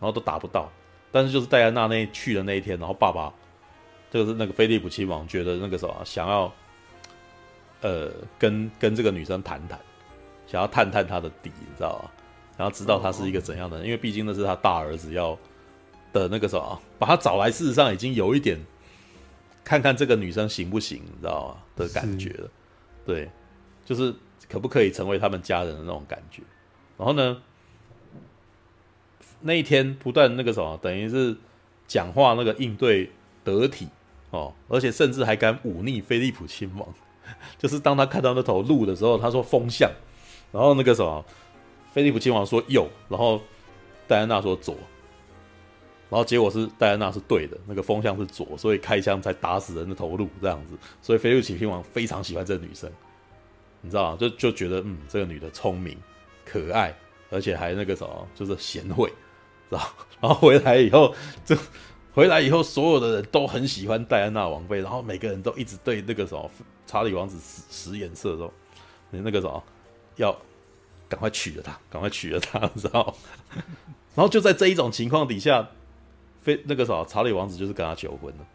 [0.00, 0.70] 后都打不到。
[1.12, 3.32] 但是就是戴安娜那去的那一天，然后爸爸，
[4.10, 6.52] 就是那个菲利普亲王觉得那个什么想要，
[7.82, 9.78] 呃，跟跟这个女生谈谈，
[10.46, 12.10] 想要探探她的底，你知道吗？
[12.56, 15.38] 然后知道她是一个怎样的人，因为毕竟那是他大儿子要
[16.12, 18.58] 的那个什么，把他找来，事实上已经有一点
[19.62, 21.62] 看看这个女生行不行，你知道吗？
[21.76, 22.50] 的感觉了，
[23.06, 23.30] 对，
[23.92, 24.14] 就是
[24.48, 26.42] 可不可以成为他们家人的那种感觉，
[26.96, 27.42] 然后呢？
[29.42, 31.36] 那一天不断那个什么，等于是
[31.86, 33.10] 讲话那个应对
[33.44, 33.88] 得体
[34.30, 36.88] 哦，而且甚至还敢忤逆菲利普亲王。
[37.58, 39.90] 就是当他看到那头鹿的时候，他说风向，
[40.52, 41.24] 然后那个什么，
[41.92, 43.42] 菲利普亲王说右，然后
[44.06, 44.74] 戴安娜说左，
[46.08, 50.78] 然后结果是戴安娜是对的，那个风向是左，所以开枪才打死了那头鹿这样子。
[51.00, 52.88] 所以菲利普亲王非常喜欢这个女生，
[53.82, 54.16] 你知道？
[54.16, 55.98] 就就觉得嗯，这个女的聪明
[56.46, 56.96] 可爱，
[57.30, 59.12] 而且还那个什么，就是贤惠。
[59.68, 59.82] 知道
[60.20, 61.14] 然后回来以后，
[61.44, 61.54] 就
[62.14, 66.50] 回来以后，所有的人都很喜欢戴安娜王妃，然后每个人都一直对那个什么
[66.86, 68.52] 查理王子使使眼色，说
[69.10, 69.62] 你那个什么
[70.16, 70.34] 要
[71.08, 73.14] 赶快娶了她，赶快娶了她，知道？
[74.14, 75.68] 然后就在这一种情况底下，
[76.40, 78.46] 非那个什么查理王子就是跟她求婚了。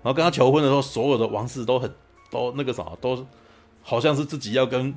[0.00, 1.92] 然后跟他求婚的时候，所有的王室都很
[2.30, 3.26] 都那个什么，都
[3.88, 4.94] 好像是自己要跟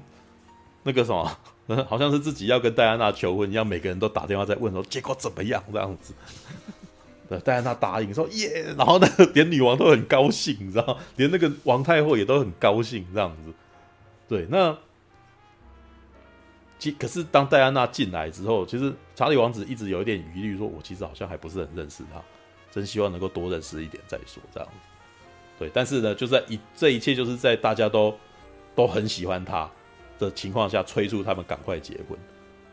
[0.83, 1.37] 那个什么。
[1.87, 6.13] 好像是自己要跟戴安娜求婚一样，每个人都打电话在问说结果怎么样这样子。
[7.29, 13.53] 对，戴安娜答应说耶，然后呢，连女王都很高兴，你知道，连那个王太后也都很高兴这样子。
[14.27, 14.75] 对，那
[16.77, 22.21] 其可是当戴安娜进来之后，其实查理王子一直有一点疑虑，说我其实好像还不是很认识他，
[22.69, 24.75] 真希望能够多认识一点再说这样子。
[25.57, 28.13] 对，但是呢，就在一这一切就是在大家都
[28.76, 29.69] 都很喜欢他
[30.17, 32.17] 的情况下催促他们赶快结婚，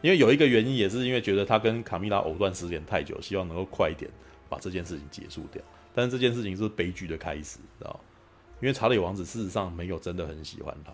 [0.03, 4.11] 因为有一个原因也是因为觉得他跟卡米拉藕断丝连太久，希望能够快一点
[4.49, 5.62] 把这件事情结束掉。
[5.94, 7.99] 但是这件事情是悲剧的开始，知道？
[8.61, 10.92] 因为查理王子事实上没有真的很喜欢他，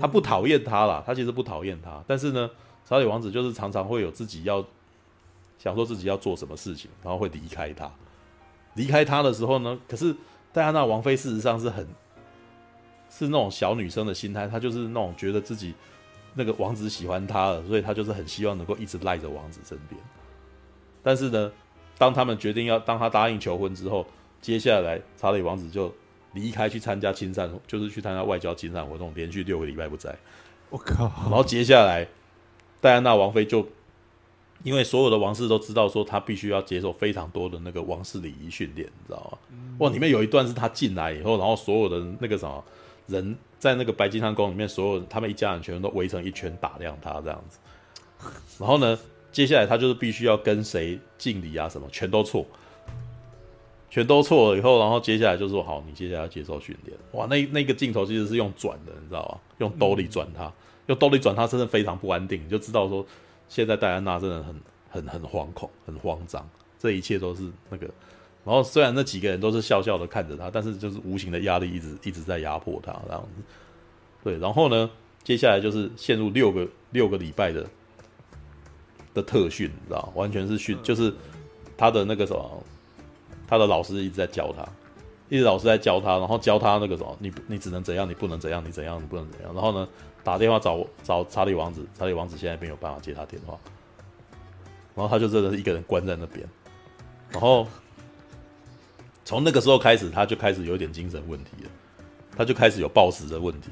[0.00, 2.50] 他不讨厌他啦，他其实不讨厌他，但是呢，
[2.84, 4.64] 查理王子就是常常会有自己要
[5.58, 7.90] 想说自己要做什么事情，然后会离开他。
[8.74, 10.14] 离开他的时候呢，可是
[10.52, 11.86] 戴安娜王妃事实上是很。
[13.16, 15.72] 是那种小女生的心态，她就是那种觉得自己
[16.34, 19.98] 那个王子喜欢她了，所以她就是很希望能够一直赖着王子身边。
[21.02, 21.50] 但是呢，
[21.96, 24.04] 当他们决定要当他答应求婚之后，
[24.42, 25.90] 接下来查理王子就
[26.34, 30.14] 离开去参加亲善，就是去参加外交亲善活动，连续六个礼拜不在。
[30.68, 31.04] 我靠！
[31.22, 32.06] 然后接下来
[32.82, 33.66] 戴安娜王妃就
[34.62, 39.38] 因为所有的王室都知道说她必须要接受非常多的那个王室礼仪训练，你知道吗？
[39.78, 42.62] 哇，里面有一段是她进来以后，然后所有的那个什么。
[43.06, 47.58] 人在那个白金汉宫里面，所有他们一家人全都围成一圈打量他这样子。
[48.58, 48.98] 然后呢，
[49.30, 52.46] 接下来他就是必须要跟谁敬礼啊，什么全都错，
[53.90, 56.96] 全都错了以后，然后接下来就说好，你接下来要接受训练。
[57.12, 59.40] 哇，那那个镜头其实是用转的，你知道吧？
[59.58, 60.52] 用兜里转他，
[60.86, 63.04] 用兜里转他，真的非常不安定，你就知道说
[63.48, 66.48] 现在戴安娜真的很很很惶恐，很慌张，
[66.78, 67.88] 这一切都是那个。
[68.46, 73.42] 然后虽然那几个人都是笑笑的看着他，但是就是无形的压力一直一直在压迫他这样子。
[74.22, 74.88] 对，然后呢，
[75.24, 77.66] 接下来就是陷入六个六个礼拜的
[79.12, 81.12] 的特训，你知道，完全是训，就是
[81.76, 82.62] 他的那个什么，
[83.48, 84.64] 他的老师一直在教他，
[85.28, 89.52] 一直老师在教他，然后教他那个什么，你你只能怎样，你不能怎样，你怎样，你不能怎样。
[89.52, 89.88] 然后呢，
[90.22, 93.58] 打电话找找查理王子，查理王子现在没有办法接他电话，
[94.94, 96.48] 然后他就真的是一个人关在那边。
[97.32, 97.66] 然后
[99.26, 101.70] 从那个时候开始，他就开始有点精神问题了，
[102.34, 103.68] 他就开始有暴食的问题，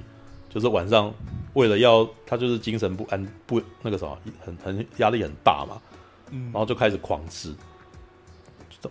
[0.50, 1.14] 就是晚上
[1.55, 5.80] 为了要他就是精神不安不那个什么，很很压力很大嘛，
[6.30, 7.55] 然后就开始狂吃，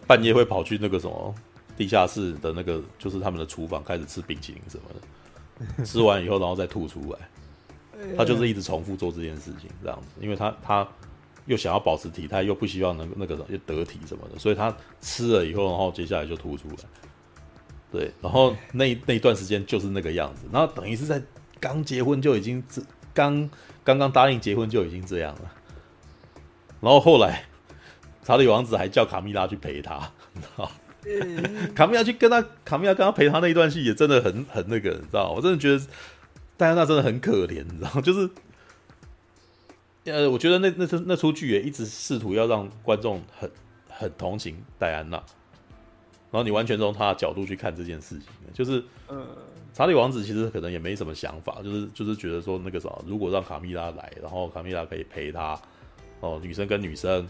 [0.07, 1.35] 半夜会跑去那个什么。
[1.75, 4.83] 地下室的那个就是他们的厨房，开始吃冰淇淋什么
[5.75, 7.17] 的，吃完以后然后再吐出来，
[8.15, 10.87] 他就是一直重复做这件事情这样子，因为他他
[11.45, 16.75] 又想要保持体态，又不希望能那个又得体什么的，所以他吃了以后，然后接下来就吐出来，
[17.91, 21.21] 对，然后那那一段时间就是那个样子，然后等于是在
[21.59, 22.81] 刚结婚就已经这
[23.13, 23.49] 刚
[23.83, 25.51] 刚刚答应结婚就已经这样了，
[26.81, 27.43] 然后后来
[28.23, 30.71] 查理王子还叫卡蜜拉去陪他，你知道。
[31.75, 35.33] 卡米拉去跟他，卡米拉跟他陪他那一段戏也真的很很那个，你知道？
[35.35, 35.85] 我真的觉得
[36.55, 37.99] 戴安娜真的很可怜，你知道吗？
[38.01, 38.29] 就是，
[40.05, 43.49] 呃，我觉得那那出那出剧也一直试图要让观众很
[43.89, 45.17] 很同情戴安娜，
[46.31, 49.25] 然后你完全从他的角度去看这件事情，就是，呃，
[49.73, 55.59] 查理王子其实可能也没什么想法，就是就是觉得说那个什么，如果让卡米拉来，然后卡米拉可以陪他，
[56.19, 57.27] 哦，女生跟女生，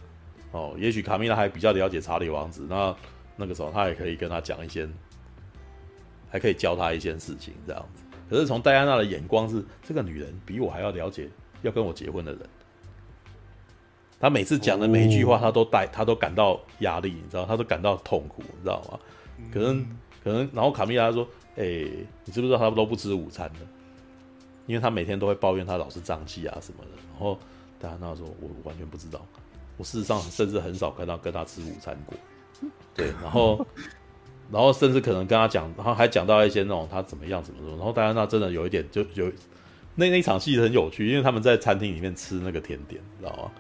[0.52, 2.96] 哦，也许卡米拉还比较了解查理王子，那。
[3.36, 4.88] 那个时候，他也可以跟他讲一些，
[6.30, 8.04] 还可以教他一些事情，这样子。
[8.30, 11.28] 可是从戴安娜的眼光是，这个女人比我还要了解
[11.64, 12.42] 要跟我结婚的人。
[14.24, 18.98] 他每次讲的每一句话，他都带，他都感到压力，你知道，他都感到痛苦，你知道吗？
[19.52, 19.86] 可能，
[20.24, 21.28] 可能，然后卡米拉说
[21.60, 21.92] ：“哎、欸，
[22.24, 23.60] 你知不知道他都不吃午餐的？
[24.66, 27.38] 因为他每天都会抱怨他老是胀气啊什么的。”然后
[27.78, 29.20] 戴安娜说：“我完全不知道，
[29.76, 32.16] 我事实上甚至很少看到跟他吃午餐过。
[32.96, 33.68] ”对，然后，
[34.50, 39.30] 然后甚至可能跟他讲，然后还讲到一些那种他怎么样怎么说，然后戴安娜真的有一点就有
[39.96, 43.52] 那那一场戏很有趣，因为他们在餐厅里面吃那个甜点，你知道吗？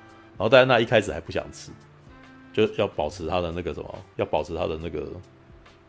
[0.43, 1.71] 然后戴安娜一开始还不想吃，
[2.51, 5.07] 就要保持她的那个什么，要保持她的那个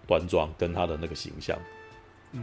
[0.07, 1.59] 端庄跟她的那个形象，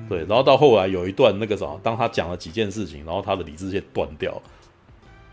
[0.09, 4.41] 对，然后到后来有一段那个什么，当他讲了几件事情，然后他的理智线断掉，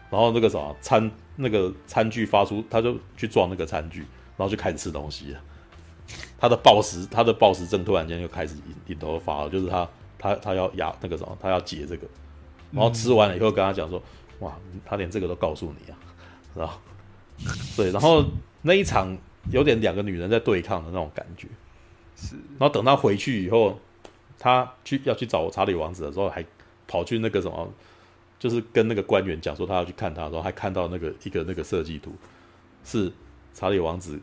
[0.08, 4.06] 然后那个什么餐那个餐具发出，他就去撞那个餐具。
[4.36, 5.40] 然后就开始吃东西了，
[6.38, 12.06] 他的暴食，他的暴食症突然间就开始引引头发了，就是他他他要压那个什么，他要解这个，
[12.70, 14.00] 然后吃完了以后跟他讲说，
[14.38, 14.56] 哇，
[14.86, 15.98] 他连这个都告诉你啊，
[16.54, 16.78] 是吧？
[17.76, 18.24] 对，然后
[18.62, 19.16] 那一场
[19.50, 21.48] 有点两个女人在对抗的那种感觉，
[22.16, 23.78] 是，然后等他回去以后，
[24.38, 26.44] 他去要去找查理王子的时候，还
[26.86, 27.72] 跑去那个什么，
[28.38, 32.12] 就是跟那个官员讲说他要去看他的时候，还看到那个一个那个设计图
[32.84, 33.12] 是。
[33.54, 34.20] 查理王子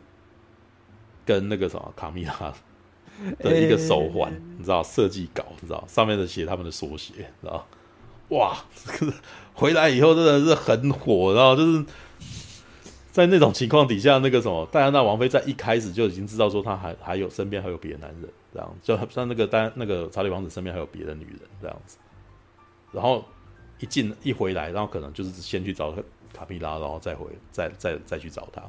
[1.26, 2.54] 跟那个什么卡米拉
[3.38, 7.12] 的一个手环，欸、你知道设计稿，你知道上面的写他们的缩写，
[7.42, 7.68] 知道
[8.28, 8.56] 哇，
[9.52, 11.84] 回来以后真的是很火，然后就是
[13.16, 21.96] 在那种情况底下，那个什么戴安娜王妃在一开始就已经知道说，她还还有身边还有别的男人，这样就像那个戴那个查理王子身边还有别的女人这样子，
[22.92, 23.24] 然后
[23.78, 25.94] 一进一回来，然后可能就是先去找
[26.34, 28.60] 卡蜜拉，然后再回再再再去找他。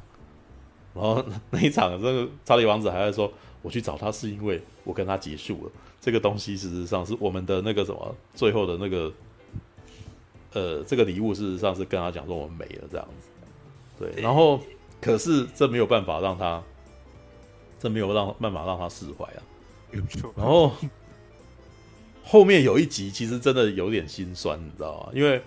[0.94, 3.30] 然后那一场，这个查理王子还在说
[3.60, 6.56] ：“我去找他是因为我跟他结束了这个东西。
[6.56, 9.12] 事实上是我们的那个什么最后的那个，
[10.54, 13.28] 呃，这个礼物事实上是跟他讲说我没了这样子。
[13.98, 14.60] 对，然后
[15.00, 16.62] 可是这没有办法让他，
[17.78, 19.42] 这没有让办法让他释怀啊。
[20.36, 20.72] 然后
[22.22, 25.10] 后面有一集其实真的有点心酸，你知道吗？
[25.12, 25.42] 因为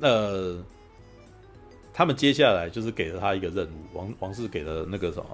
[0.00, 0.62] 呃。”
[1.98, 5.24] 他们接下来就是给了他一个任务，王王室给了那个什么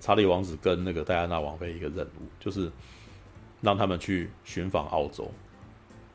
[0.00, 2.72] 查理王子跟那个戴安娜王妃一个任务，就是
[3.60, 5.30] 让他们去寻访澳洲。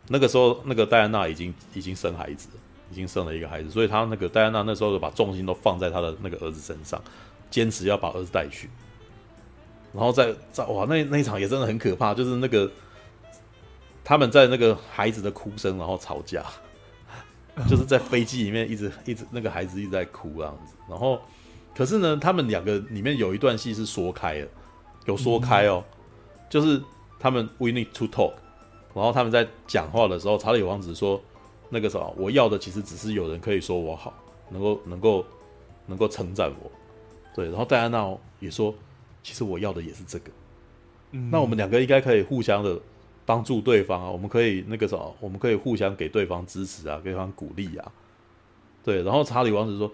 [0.07, 2.49] 那个时候，那个戴安娜已经已经生孩子，
[2.91, 7.01] 已经生了一个孩子，所以他那个戴安娜那时候就把重心都放在他的那个儿子身上，
[7.49, 8.69] 坚持要把儿子带去。
[9.93, 12.71] 然后在在哇，那那一场也真的很可怕，就是那个
[14.03, 16.43] 他们在那个孩子的哭声，然后吵架。
[17.67, 21.19] 就是在飞机里面一直一直那个孩子一直在哭这样子，然后
[21.75, 24.47] 可是呢，他们两个里面有一段戏是说开了，
[25.07, 25.83] 有说开哦，
[26.49, 26.81] 就是
[27.19, 28.31] 他们 we need to talk，
[28.93, 31.21] 然后他们在讲话的时候，查理王子说
[31.69, 34.13] 那个时候，我要的其实只是有人可以说我好，
[34.49, 35.25] 能够能够
[35.85, 36.71] 能够称赞我，
[37.35, 38.73] 对，然后戴安娜也说，
[39.23, 40.31] 其实我要的也是这个，
[41.31, 42.79] 那我们两个应该可以互相的。
[43.25, 47.91] 帮助对方啊，我们可以那个什么，我们可以互相给对方支持啊，给对方鼓励啊，
[48.83, 49.03] 对。
[49.03, 49.91] 然后查理王子说：“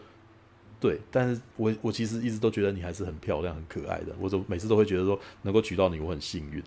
[0.80, 4.16] 对，但是我我其实一直都觉得你还是很漂亮、很可爱的。
[4.22, 6.64] 我总每次都会觉得说，能够娶到你，我很幸运。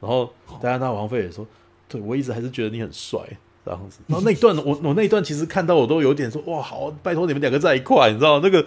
[0.00, 0.32] 然后
[0.62, 1.44] 戴安娜王妃也说，
[1.88, 3.18] 对，我一直还是觉得你很帅
[3.64, 4.00] 这样子。
[4.06, 8.64] 然后那一段，我我那一段其实看到我都有点说，哇，好，拜托你们两个在一块，你知道那个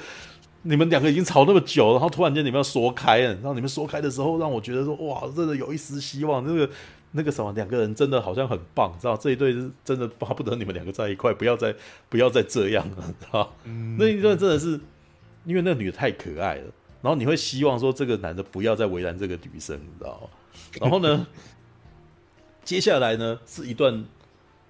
[0.64, 6.46] 你们两个已经吵那么久，然后突然间你们要说开了，然后你们说开的时候，让我觉得说，哇，真的有一丝希望。
[6.46, 6.70] 那个
[7.14, 11.74] 那个什么，两个人真的好像很棒，知道这一对是真的巴不得你们两个在一块，不要再
[12.10, 13.54] 不要再这样了，知道？
[13.64, 14.80] 嗯，那一段真的是
[15.46, 16.66] 因为那个女的太可爱了，
[17.02, 20.30] 然后你会希望说这个男的不要再为难这个女生，你知道吗？
[20.82, 21.26] 然后呢，
[22.66, 24.04] 接下来呢是一段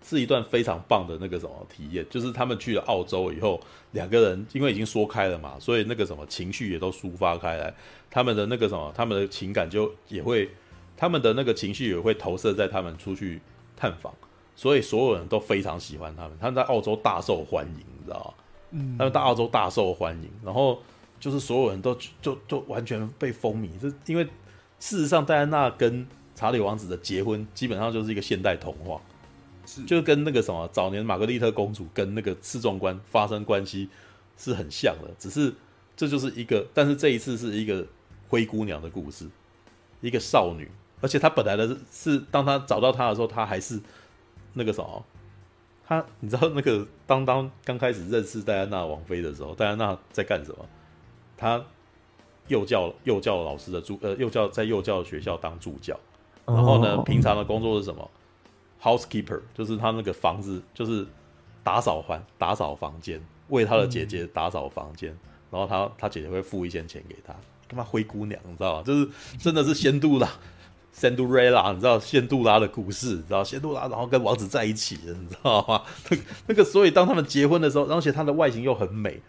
[0.07, 3.59] 是一段非常棒的那个什么体验，就是他们去了澳洲以后，
[3.91, 7.73] 两个人因为已经说开了嘛，所以那个什么情绪也都抒发开来，
[8.09, 10.49] 他们的那个什么，他们的情感就也会，
[10.95, 13.41] 他们的那个情绪也会投射在他们出去
[13.75, 14.13] 探访，
[14.55, 18.43] 所以所有人都非常喜欢他们，他们在澳洲大受欢迎，你知道吗？
[18.71, 20.81] 嗯，他们在澳洲大受欢迎，然后
[21.19, 24.27] 就是所有人都就就完全被风靡，这因为。
[24.79, 26.05] 事实上，戴安娜跟
[26.35, 29.01] 查理王子的结婚基本上就是一个现代童话，
[29.67, 33.87] 是就跟那个什么早年玛格丽特公主跟那个侍从官发生关系
[34.37, 35.53] 是很像的，只是
[35.95, 37.85] 这就是一个，但是这一次是一个
[38.29, 39.29] 灰姑娘的故事，
[40.01, 43.79] 一个少女，而且她本来的是当她找到她的时候，她还是
[44.53, 45.05] 那个什么，
[45.85, 50.65] 她你知道那个当当刚开始认识戴安娜王妃的时候，戴安娜在干什么？
[51.37, 51.63] 她。
[52.47, 55.99] 幼教幼教老师的助呃幼教在幼教学校当助教，
[56.45, 58.09] 然后呢，平常的工作是什么
[58.81, 61.05] ？Housekeeper 就是他那个房子就是
[61.63, 65.17] 打扫环打扫房间，为他的姐姐打扫房间，
[65.51, 67.35] 然后他他姐姐会付一些钱给他，
[67.67, 68.83] 他妈灰姑娘你知道吗？
[68.83, 69.09] 就是
[69.39, 70.29] 真的是仙杜拉
[70.91, 75.81] 仙杜瑞拉你知道仙杜拉的故事，你知道仙杜拉然后跟王子在一起的，你知道吗？
[76.09, 76.17] 那
[76.47, 79.21] 那个所以当他们结婚的时候，而且他的外形又很美。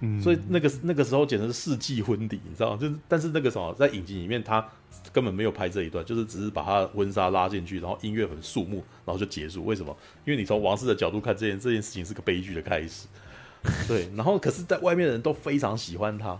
[0.00, 2.78] 嗯，所以那个那个时候简直是世纪婚礼，你知道吗？
[2.80, 4.64] 就是，但是那个什么，在影集里面他
[5.12, 9.64] 根本没有拍这一段，就是只是把他的婚纱拉进去，然后音乐很肃穆，然后就结束。
[9.64, 9.96] 为什么？
[10.24, 13.06] 因为你从王室的角度看，这件这件事情是个悲剧的开始。
[13.88, 16.38] 对，然后可是，在外面的人都非常喜欢他。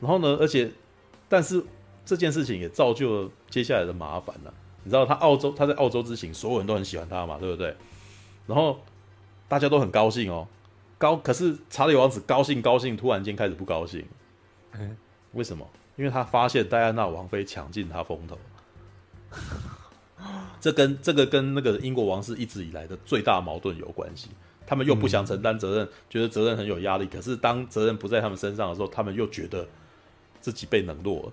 [0.00, 0.70] 然后呢，而且，
[1.28, 1.64] 但是
[2.04, 4.52] 这件事情也造就了接下来的麻烦了。
[4.82, 7.76] 你知道，他澳洲他在澳洲之行，所有人都很喜欢他嘛，对不对？
[8.48, 8.80] 然后
[9.46, 10.48] 大家都很高兴哦。
[11.00, 14.04] 高，可是查理王子高兴高兴，突然间开始不高兴。
[14.72, 14.94] 嗯，
[15.32, 15.66] 为什么？
[15.96, 18.38] 因为他发现戴安娜王妃抢尽他风头。
[20.60, 24.28] 这跟这个跟那个英国王室一直以来的最大矛盾有关系。
[24.66, 27.06] 他们又不想承担责任，嗯，觉得责任很有压力。
[27.06, 29.66] 可是当责任不在他们身上的时候，他们又觉得
[30.38, 31.32] 自己被冷落了。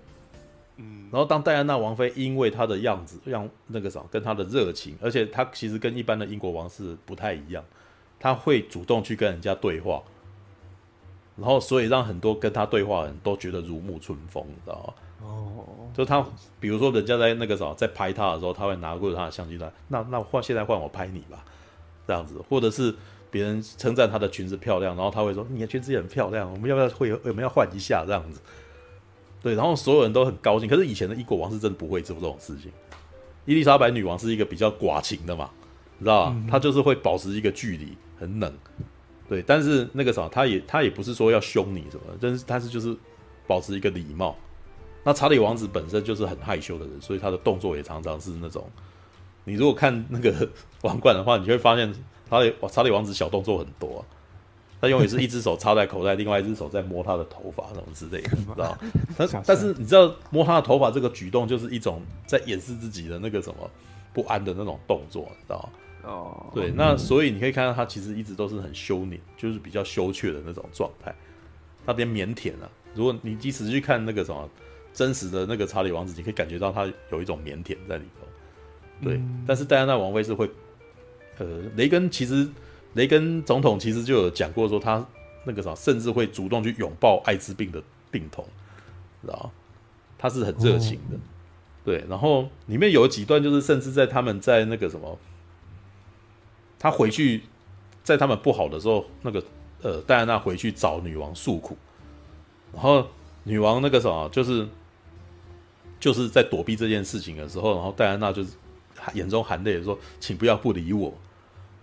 [0.76, 7.62] 嗯，然后当戴安娜王妃因为她的样子，让那个啥，跟她的热情，而且她其实跟一般的英国王室不太一样。
[8.20, 10.02] 他会主动去跟人家对话，
[11.36, 14.94] 然后所以让很多跟他对话的人都觉得如沐春风，你知道吗？
[15.20, 16.24] 哦，就他，
[16.60, 21.44] 比如说人家在那个时候在拍他的时候，他会拿过他的相机来，那那换现在换我拍你吧，
[22.06, 22.94] 这样子，或者是
[23.30, 28.40] 别人称赞他的裙子漂亮，然后他会说你的裙子也很漂亮，我们要不要会我们要换一下这样子？
[29.42, 30.68] 对，然后所有人都很高兴。
[30.68, 32.70] 可是以前的英国王室真的不会做这种事情，
[33.44, 35.50] 伊丽莎白女王是一个比较寡情的嘛，
[35.98, 36.36] 你知道吧？
[36.50, 37.96] 她就是会保持一个距离。
[38.18, 38.52] 很冷，
[39.28, 42.96] 对，但是那个啥，他也他也不是说要凶你什么，但是但是就是
[43.46, 44.36] 保持一个礼貌。
[45.04, 48.68] 那查理王子本身就是很害羞的人，所以他的动作也常常是那种，
[49.44, 50.48] 你如果看那个
[50.82, 51.90] 王冠的话，你就会发现
[52.28, 54.02] 查理查理王子小动作很多啊，
[54.82, 58.76] 他永远是一只手插在口袋， 另外一只手在摸他的头发什么之类的，你知道？
[59.16, 63.70] 但但是你知道摸他的头发这个举动就是一种在掩饰自己的那个什么
[64.12, 65.68] 不安的那种动作，你知道？
[66.08, 71.14] 哦，对，那所以你可以看到他其实一直都是很羞赧，就是比较羞怯的那种状态，
[71.84, 72.68] 他边腼腆啊。
[72.94, 74.48] 如果你即使去看那个什么
[74.94, 78.26] 真实的那个查理王子，你可以感觉到他有一种腼腆在里头。
[79.04, 80.48] 对，嗯、但是戴安娜王妃是会，
[81.36, 81.46] 呃，
[81.76, 82.48] 雷根其实
[82.94, 85.06] 雷根总统其实就有讲过说他
[85.44, 88.42] 那个啥，甚至会主动去拥抱艾滋病的病童，
[89.20, 89.52] 知道
[90.16, 91.16] 他是很热情的。
[91.16, 91.20] 哦、
[91.84, 95.18] 对，然后里面有几段就是甚至在他们在那个什么。
[96.78, 97.42] 他回去，
[98.04, 99.42] 在他们不好的时候，那个
[99.82, 101.76] 呃，戴安娜回去找女王诉苦，
[102.72, 103.06] 然后
[103.44, 104.68] 女王那个什么，就是
[106.00, 108.50] 就是在躲避这件事情的时候，然后戴安娜就是
[109.14, 111.12] 眼中含泪说：“请不要不理我。”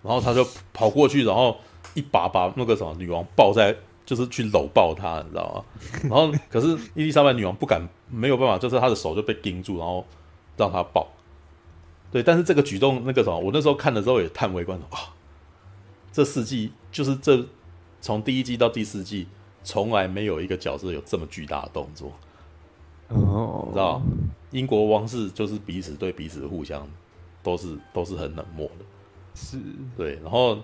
[0.02, 1.56] 然后他就跑过去，然后
[1.94, 3.74] 一把把那个什么女王抱在，
[4.04, 5.64] 就是去搂抱她，你知道吗？
[6.04, 10.06] 然后可是伊丽莎白女王不敢，没有办法，就是她的手就被盯住，然后
[10.56, 11.08] 让她抱。
[12.10, 15.12] 对，但是这个举动，那个什么，我那时候看的时候也叹为观止啊！
[16.12, 17.44] 这四季就是这
[18.00, 19.26] 从第一季到第四季，
[19.62, 22.12] 从来没有一个角色有这么巨大的动作。
[23.08, 24.00] 哦，你知道，
[24.50, 26.88] 英国王室就是彼此对彼此互相
[27.42, 28.84] 都是都是很冷漠的，
[29.34, 29.58] 是
[29.96, 30.14] 对。
[30.22, 30.58] 然后，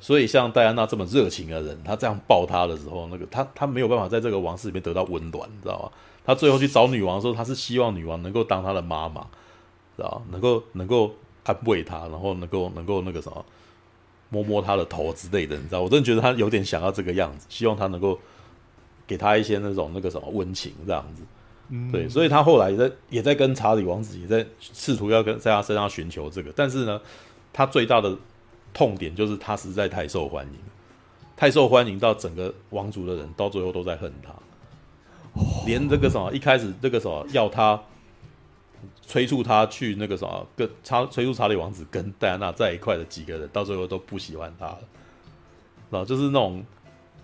[0.00, 5.92] 所以像戴安娜这么热情的人，她这样抱她的时候，那个他他没有办法在这个王室里面得到温暖，你知道吗？
[6.24, 9.26] 他最后去找女王的时候，他是希望女王能够当他的妈妈，
[9.98, 13.44] 知道能够能够安慰他，然后能够能够那个什么，
[14.28, 15.82] 摸摸他的头之类的，你知道？
[15.82, 18.16] 我真的觉得他有点想要这个样子，希望他能够
[19.08, 21.22] 给他一些那种那个什么温情这样子。
[21.70, 27.00] 嗯，对，所以他后来也在也在跟查理王子也在试图要跟在他身上寻求这个，但是呢，
[27.52, 28.16] 他最大的
[28.72, 30.58] 痛点就是他实在太受欢迎，
[31.36, 34.32] 太受欢迎到整个王族的人到最后都在恨他，
[35.66, 37.78] 连这个什么一开始这个什么要他
[39.08, 44.78] 催促他去那个什么跟查催促查理王子跟戴安娜在一块的几个人，到最后都不喜欢他了，
[45.90, 46.64] 然后就是那种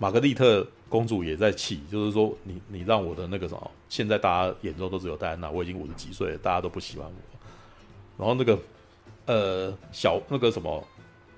[0.00, 0.66] 玛格丽特。
[0.86, 7.38] 公主也在气，就是说你你让我的那个什么，现在大家眼中都只有戴安娜，我已经五十几岁了，大家都不喜欢我。
[8.16, 8.56] 然后那个
[9.26, 10.86] 呃小那个什么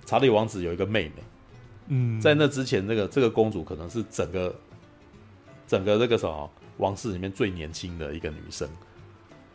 [0.04, 1.22] 查理王子有一个妹妹，
[1.86, 4.54] 嗯，在那之前，那个这个公主可能是整个
[5.66, 8.68] 整个那个什么王室里面最年轻的一个女生，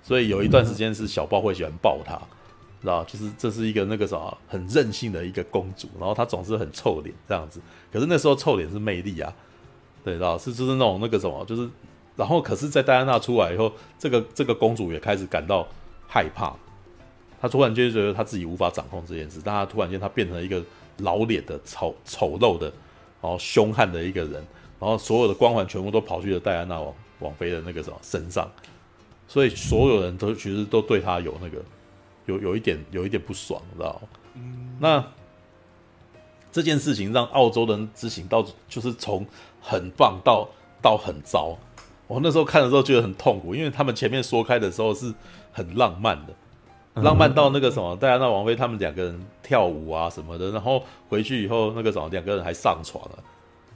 [0.03, 2.19] 所以有一段时间是小报会喜欢抱她。
[2.81, 7.61] 知道，就是这是一个那个啥很任性的一个公主，然后她总是很臭脸这样子，
[7.93, 9.31] 可是那时候臭脸是魅力啊。
[10.03, 11.69] 对，知道是就是那种那个什么，就是，
[12.15, 15.67] 然后可是，在戴安娜出来以后，这个这个公主也开始感到
[16.07, 16.55] 害怕，
[17.39, 20.59] 她突然间觉得她自己无法掌控这件事，但她突然间她变成了一个
[20.97, 22.65] 老脸的丑丑陋的，
[23.21, 24.33] 然后凶悍的一个人，
[24.79, 28.49] 然后所有的光环全部都跑去了戴安娜王王妃的那个什么身上，
[29.31, 31.63] 所以所有人都其实都对他有那个
[32.25, 34.01] 有有一点有一点不爽，知道？
[34.79, 35.01] 那。
[36.53, 39.25] 这件事情让澳洲人执行到，就是从
[39.61, 40.45] 很棒到
[40.81, 41.57] 到很糟。
[42.07, 45.13] 我那时候看的时候觉得很痛苦，因为他们前面说开的时候是
[45.53, 46.33] 很浪漫的，
[47.01, 53.23] 浪漫到那个什么，戴安娜王妃他们两个人跳舞啊什么的，然后回去以后那个什么，两个人还上床了，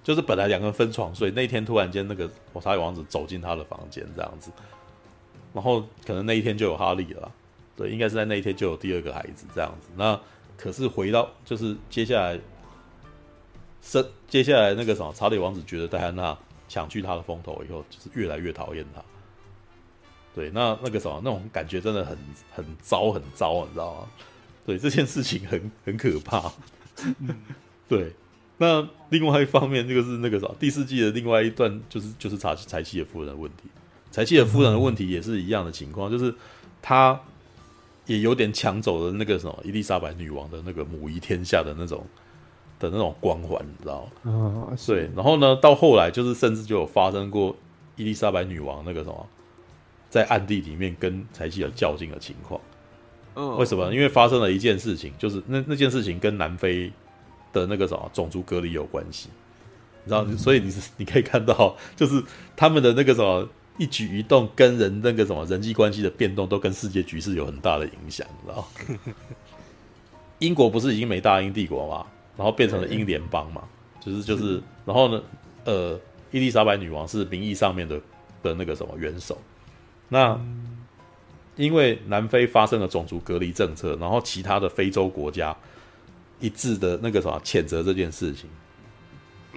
[0.03, 2.29] 就是本来两个人分床睡，那天突然间那个
[2.59, 4.51] 查理王子走进他的房间这样子，
[5.55, 7.31] 然后可能那一天就有哈利了，
[7.75, 9.87] 对，应该是在那一天就有第二个孩子这样子。
[9.95, 10.19] 那
[10.55, 12.39] 可是回到就是接下来。
[13.87, 16.35] 生接下来那个什么，查理王子觉得戴安娜
[16.67, 19.01] 抢去他的风头以后，就是越来越讨厌他。
[20.33, 22.17] 对，那那个什么，那种感觉真的很
[22.51, 24.07] 很糟，很糟，你知道吗？
[24.65, 26.51] 对，这件事情很很可怕。
[27.87, 28.11] 对，
[28.57, 33.69] 那另外一方面，这个是那个什么，第四季的另外一段，就是就是查柴契尔夫人的问题。
[34.15, 36.33] 柴契尔夫人的问题也是一样的情况，就是
[36.81, 37.19] 他
[38.05, 42.05] 也有点抢走了那个什么伊丽莎白女王的那个母仪天下的那种。
[42.77, 44.67] 的那种光环，你知道吗？
[44.69, 45.09] 啊，对。
[45.15, 47.55] 然后呢，到后来就是甚至就有发生过
[47.95, 49.27] 伊丽莎白女王那个什么，
[50.09, 52.59] 在暗地里面跟柴契尔较劲的情况。
[53.35, 53.93] 嗯，为什么？
[53.93, 56.91] 因为发生了一件事情，就是那那件事情跟南非
[57.53, 59.29] 的那个什么种族隔离有关系，
[60.03, 60.25] 你知道？
[60.27, 62.21] 嗯，所以你是你可以看到，就是
[62.57, 63.47] 他们的那个什么
[63.77, 68.67] 一举一动跟人那个什么人际关系的变动，都跟世界局势有很大的影响，你知道？
[70.39, 72.05] 英国不是已经没大英帝国吗？
[72.37, 73.63] 然后变成了英联邦嘛，
[74.01, 75.23] 就是就是，然后呢，
[75.63, 75.99] 呃，
[76.31, 77.99] 伊丽莎白女王是名义上面的
[78.43, 79.37] 的那个什么元首。
[80.09, 80.39] 那
[81.55, 85.55] 因为南非发生了种族隔离政策，然后其他的非洲国家
[86.41, 88.49] 一致的那个什么谴责这件事情，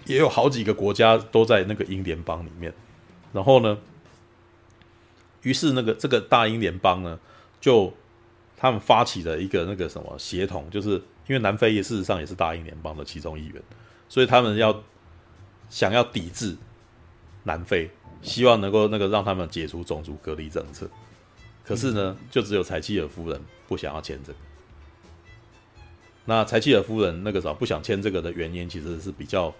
[0.06, 2.72] 也有好几个国家都在那个英联邦里面。
[3.32, 3.76] 然后呢，
[5.48, 7.18] 于是那个这个大英联邦呢，
[7.60, 7.92] 就
[8.56, 11.02] 他们发起了一个那个什么协同，就是。
[11.28, 13.62] 因为南非也事实上也是大英联邦的其中一员，
[14.08, 14.82] 所以他们要
[15.68, 16.56] 想要抵制
[17.42, 17.90] 南非，
[18.22, 20.88] 希望能够那个让他们解除种族隔离政策。
[21.62, 24.38] 可是呢，就只有柴契尔夫人不想要签这个。
[26.24, 29.54] 那柴契尔夫人那个时候不想签这个的原因，其实是比较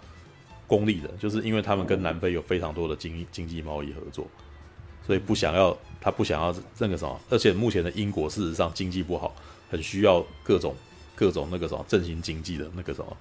[0.67, 4.27] 功利的，就是因为他们跟南非有非常多的经经济贸易合作，
[5.09, 9.35] 所以不想要他不想要那个什么，而且目前的英国事实上经济不好，
[9.69, 10.73] 很需要各种。
[11.21, 13.17] 各种那个什么振兴经济的那个什么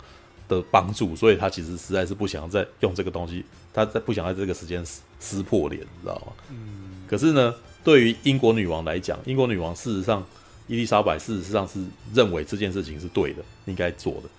[0.48, 6.28] 的帮助，所以他其实实在是不想再用这个东西，他在不想在这个时间撕撕破脸，你知道吗？
[6.52, 7.04] 嗯。
[7.08, 10.24] 可是呢，对于英国女王来讲，英国女王事实上，
[10.68, 11.84] 伊丽莎白事实上是
[12.14, 14.30] 认为这件事情是对的，应该做的。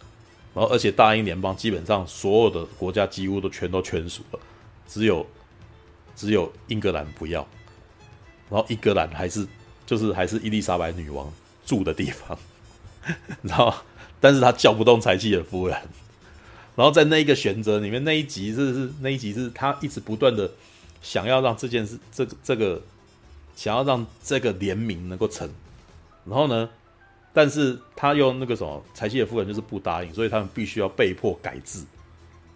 [0.55, 4.39] 然后，而且大英联邦基本上所有的国家几乎都全都签署了，
[4.87, 5.27] 只有
[6.19, 7.47] 只有英格兰不要。
[8.51, 9.47] 然后，英格兰还是
[9.87, 11.33] 就是还是伊丽莎白女王
[11.65, 12.37] 住的地方。
[13.43, 13.77] 你知道吗？
[14.21, 15.79] 但是他叫不动柴契尔夫人，
[16.75, 20.51] 然后在那一个选择里面，那一集是是那一集是他一直不断的
[21.01, 22.83] 想要让这件事，这个这个
[23.55, 25.49] 想要让这个联名能够成，
[26.25, 26.69] 然后呢，
[27.33, 31.87] 但是他用那个什么柴契尔夫人就是不答应，所以他们必须要被迫改制，知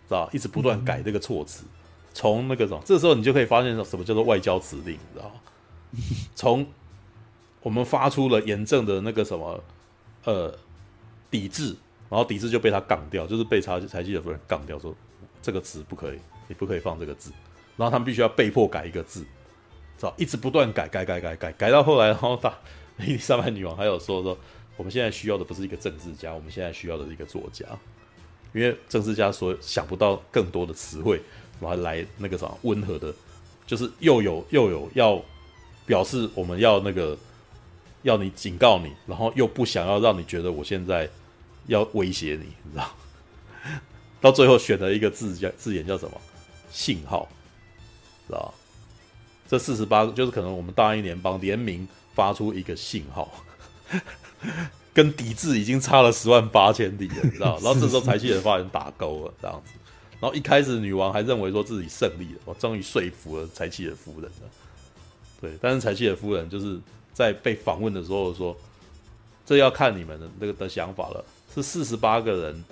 [0.08, 1.62] 道一直不断改这个措辞，
[2.12, 5.32] 从那个什么，这时候你就可以发现什么叫做外交指令，你知道
[6.34, 6.66] 从
[7.62, 9.62] 我们发出了严正的那个什么
[10.24, 10.54] 呃
[11.30, 11.76] 抵制。
[12.10, 14.94] 然后抵制就被他杠掉，就是被柴柴契尔夫人杠掉，说
[15.40, 17.32] 这个词不可以，你不可以放这个字。
[17.74, 19.20] 然后他们必须要被迫改一个字，
[19.96, 22.52] 知道一直不断改改改改改改到后来，然后他
[22.98, 24.36] 伊丽莎白女王还有说说，
[24.76, 27.64] 我们现在需要的不是一个政治家，我们现在需要的是一个作家，
[28.52, 31.18] 因为政治家所想不到更多的词汇，
[31.62, 33.14] 把它来那个啥温和的，
[33.66, 35.22] 就是又有又有要
[35.86, 37.16] 表示我们要那个
[38.02, 41.08] 要你警告你，然后又不想要让你觉得我现在。
[41.68, 42.90] 要威胁你，你知道？
[44.20, 46.20] 到最后选了一个字叫字眼叫什么？
[46.72, 47.28] 信号，
[48.26, 48.52] 知道？
[49.46, 51.86] 这四十八个就是可能我们大英联邦联名
[52.16, 53.32] 发出一个信号，
[54.92, 57.56] 跟抵制已经差了十万八千里了，你知道？
[57.62, 59.72] 然后这时候柴契尔夫人打勾了，这样子。
[60.22, 64.48] 然后一开始女王还认为说自己胜利了，我终于说服了柴契尔夫人了。
[65.40, 66.78] 对，但是柴契尔夫人就是
[67.12, 68.56] 在被访问的时候说
[69.44, 72.64] ：“这要看你们的那个的想法了。”是四十八个人，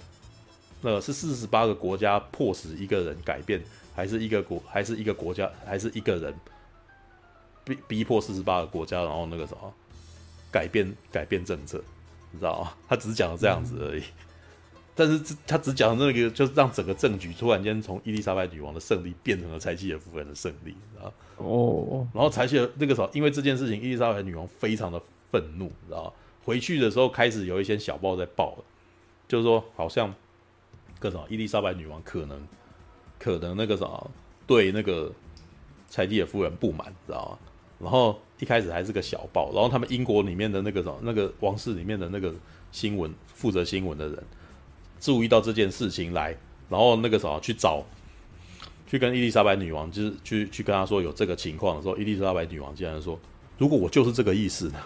[0.81, 3.61] 那是四十八个国家迫使一个人改变，
[3.97, 6.33] 还是一个国，还是一个国家，还是一个人
[7.65, 9.75] 逼逼迫四十八个国家，然后那个什么
[10.53, 11.83] 改变改变政策，
[12.31, 12.73] 你知道吗？
[12.89, 14.05] 他只是讲了这样子而已，
[15.01, 26.13] 但是他只讲那个，就是让整个政局突然间从伊丽莎白女王的胜利变成了柴契尔夫人的胜利，你知道哦，然后柴契尔那个时候，因为这件事情，伊丽莎白女王非常的愤怒，你知道吗？
[26.45, 28.65] 回去的时候开始有一些小报在报了。
[29.27, 30.15] 就是说，好像
[30.99, 32.47] 各种伊丽莎白女王可能
[33.19, 33.89] 可能那个啥
[34.47, 35.11] 对那个
[35.89, 37.39] 柴契尔夫人不满，知道吗？
[37.79, 42.35] 然后一开始还是个小报，然后他们英国里面的那个什么那个王室里面的那个
[42.71, 44.23] 新闻负责新闻的人
[45.01, 46.37] 注意到这件事情来，
[46.69, 47.83] 然后那个啥去找
[48.87, 53.19] 去跟伊丽莎白女王，就是去去跟她说有这个情况的时候，伊丽莎白女王竟然说
[53.59, 54.79] ：“如果我就是这个意思呢？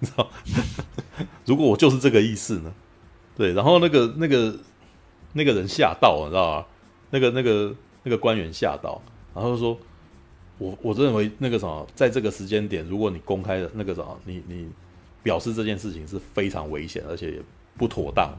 [0.00, 0.30] 知道？
[1.44, 2.72] 如果我就是这个意思呢？”
[3.36, 4.56] 对，然后那个那个
[5.32, 6.66] 那个人吓到，你知道吗？
[7.10, 9.00] 那个那个那个官员吓到，
[9.34, 9.78] 然后说
[10.58, 14.68] ：“我我认为那个什么，在这个时间点，如果你公开的那个什么，你你
[15.22, 17.42] 表示这件事情是非常危险，而且也
[17.76, 18.32] 不妥当，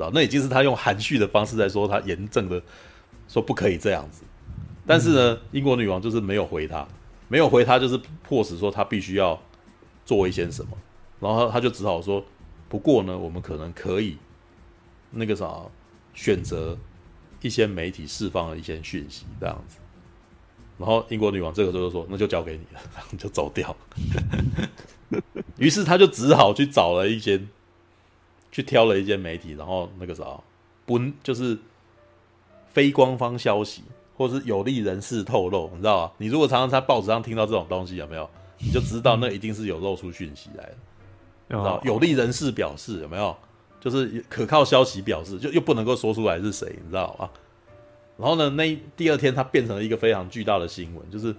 [0.00, 0.10] 道？
[0.12, 2.60] 那已经是他用含蓄的方式在说，他严正的
[3.28, 4.22] 说不可以这样子。
[4.86, 6.86] 但是呢，英国女王就是没有回他，
[7.28, 9.40] 没有回他，就是迫使说他必须要
[10.04, 10.76] 做一些什么，
[11.20, 12.24] 然后他就只好说：
[12.68, 14.16] 不过呢，我们可能可以。”
[15.12, 15.62] 那个啥，
[16.14, 16.78] 选择
[17.40, 19.78] 一些媒体释放了一些讯息，这样子。
[20.78, 23.76] 然后英国女王这个时候说：“那就交给你了。”然后就走掉。
[25.58, 27.48] 于是他就只好去找了一间，
[28.50, 30.24] 去挑了一间媒体，然后那个啥，
[30.86, 31.58] 不就是
[32.68, 33.82] 非官方消息，
[34.16, 36.12] 或是有利人士透露，你知道吗？
[36.18, 38.28] 你如果常常在报纸上听到这种东西，有没有？
[38.58, 40.76] 你就知道那一定是有露出讯息来的，
[41.48, 41.80] 你知道？
[41.84, 43.36] 有利人士表示，有没有？
[43.80, 47.30] 就是可靠消息表示，就又不能够说出来是谁，你知道吗？
[48.18, 51.34] 然后呢，那第二天它变成了一个非常巨大的新闻，就是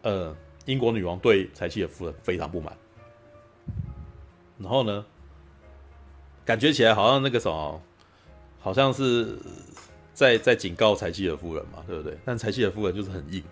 [0.00, 0.34] 呃，
[0.64, 2.74] 英国女王对柴契尔夫人非常不满。
[4.56, 5.04] 然后呢，
[6.44, 7.80] 感觉起来好像那个什么，
[8.60, 9.38] 好像是
[10.12, 12.16] 在在警告柴契尔夫人嘛，对不对？
[12.24, 13.42] 但柴契尔夫人就是很硬，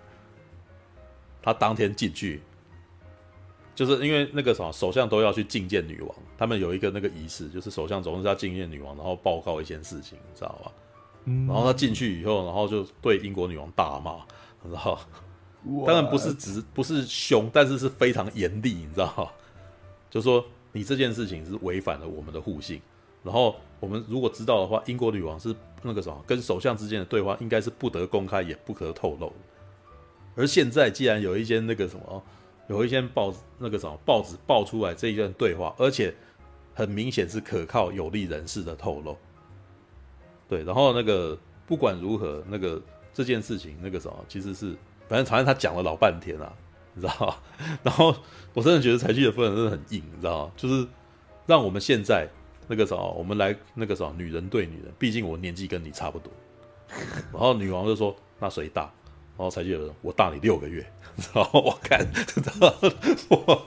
[1.42, 2.42] 她当天进去。
[3.74, 10.70] 就是因为那个什么，首相都要去觐见女王，他们有一个那个仪式，就是首相总是要觐见女王，然后报告一件事情，你知道吗？
[11.24, 14.16] 嗯，然后他进去以后，然后就对英国女王大骂，
[14.62, 15.00] 你知道？
[15.86, 19.30] 当然不是只不是凶，但是是非常严厉，你知道吗？
[20.10, 22.80] 就说你这件事情是违反了我们的互信，
[23.22, 29.32] 然后我们如果知道的话，英国女王是那个什么，跟首相之间的对话应该是不得公开，也不可透露。
[30.34, 32.22] 而现在既然有一间那个什么。
[32.68, 36.14] 有一些报那个什么报纸爆出来这一段对话，而且
[36.72, 39.18] 很明显是可靠有利人士的透露。
[40.48, 41.36] 对，然后那个
[41.66, 42.80] 不管如何，那个
[43.12, 44.74] 这件事情那个什么，其实是
[45.08, 46.50] 反正反正他讲了老半天啊，
[46.94, 47.38] 你知道？
[47.82, 48.14] 然后
[48.54, 50.50] 我真的觉得柴契尔夫人真的很硬，你知道？
[50.56, 50.86] 就是
[51.46, 52.28] 让我们现在
[52.68, 56.32] 那个什么，我们来那个什么，女人对女人，毕竟我年纪跟你差不多。
[57.32, 58.82] 然后女王就说：“那谁大？”
[59.38, 60.84] 然后柴契尔说：“我大你六个月。”
[61.34, 62.06] 然 后我看，
[63.28, 63.66] 我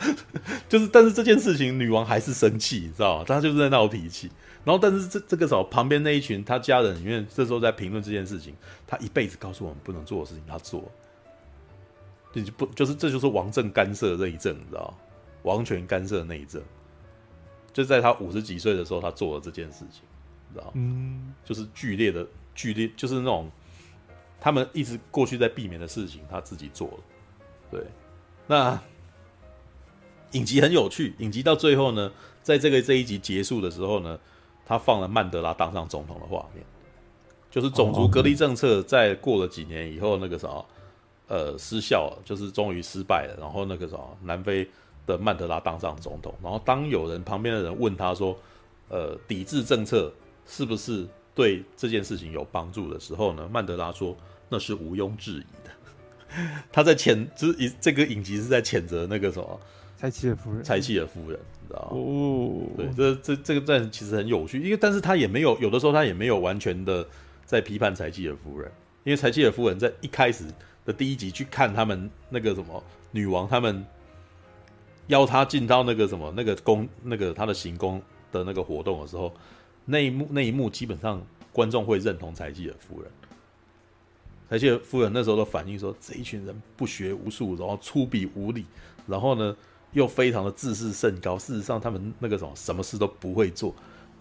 [0.69, 3.25] 就是，但是这件事情女王还是生气，你知道吗？
[3.27, 4.29] 她就是在闹脾气。
[4.63, 8.55] 然后，但是这这个时候旁边那一群他家人里面，这时候在评论这件事情，
[8.87, 10.91] 他一辈子告诉我们不能做的事情，他做，
[12.43, 14.93] 就不就是这就是王政干涉内政，你知道？
[15.43, 16.61] 王权干涉内政，
[17.71, 20.01] 就在他五十几岁的时候，他做了这件事情，
[20.49, 20.71] 你知道？
[20.73, 23.49] 嗯，就是剧烈的剧烈，就是那种
[24.39, 26.99] 他们一直过去在避免的事情，他自己做了。
[27.71, 27.83] 对，
[28.47, 28.81] 那
[30.31, 34.19] 影集很有趣，影集到最后呢，在这个这一集结束的时候呢。
[34.67, 36.65] 他放了曼德拉当上总统的画面，
[37.51, 40.49] 就是种族隔离政策在过了几年以后，那个啥，
[41.27, 43.35] 呃，失效了，就是终于失败了。
[43.39, 44.67] 然后那个什么，南非
[45.05, 46.33] 的曼德拉当上总统。
[46.41, 48.37] 然后当有人旁边的人问他说
[48.89, 50.11] ：“呃，抵制政策
[50.45, 54.15] 是不是对这件事情有帮助的时候呢？”曼德拉说
[54.49, 55.71] ：“那是毋庸置疑的。
[56.71, 59.59] ”他在谴，就是这个影集是在谴责那个什么。
[59.97, 61.97] 柴契尔夫人，柴契尔夫人，你知道吗？
[61.97, 67.07] 哦，对，这这这个战其实很有趣，因为但是他也没有，有的时候他也没有完全的
[67.45, 68.69] 在批判柴契尔夫人，
[69.05, 70.43] 因为柴契尔夫人在一开始
[70.85, 73.85] 的第一集去看他们那个什么女王，他们
[75.07, 78.01] 邀他进到那个什么那个宫那个他的行宫
[78.31, 79.33] 的那个活动的时候，
[79.85, 81.21] 那一幕那一幕基本上
[81.51, 83.11] 观众会认同柴契尔夫人。
[84.49, 88.65] 柴契尔夫人那时候的反应说：“这一群人不学无术，然后粗鄙无礼，
[89.07, 89.55] 然后呢？”
[89.93, 93.73] 又非常的自视甚高，事实上他们那个什么什么事都不会做，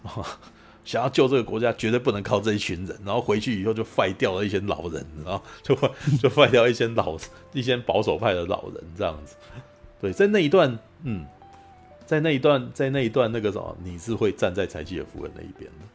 [0.85, 5.75] 想要救这个国家绝对不能靠这一群人，然后回去以后就废掉了一些老人，然后就
[6.21, 7.17] 就废掉一些老
[7.51, 9.35] 一些保守派的老人这样子。
[9.99, 11.25] 对，在那一段，嗯，
[12.05, 15.85] 在那一段，在那一段那个什么，你是会站在柴契尔夫人那一边的，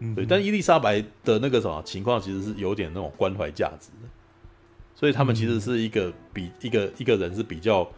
[0.00, 0.24] 嗯，对。
[0.24, 4.08] 但伊丽莎白的那个什么情况，其实是有点那种关怀价值的，
[4.94, 7.88] 所以他们其实是一个比一个一个人是比较。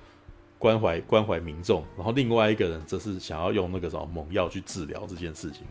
[0.60, 5.62] 关怀关怀民众，然后另外一个人则是想要用那个什么猛药去治疗这件事情。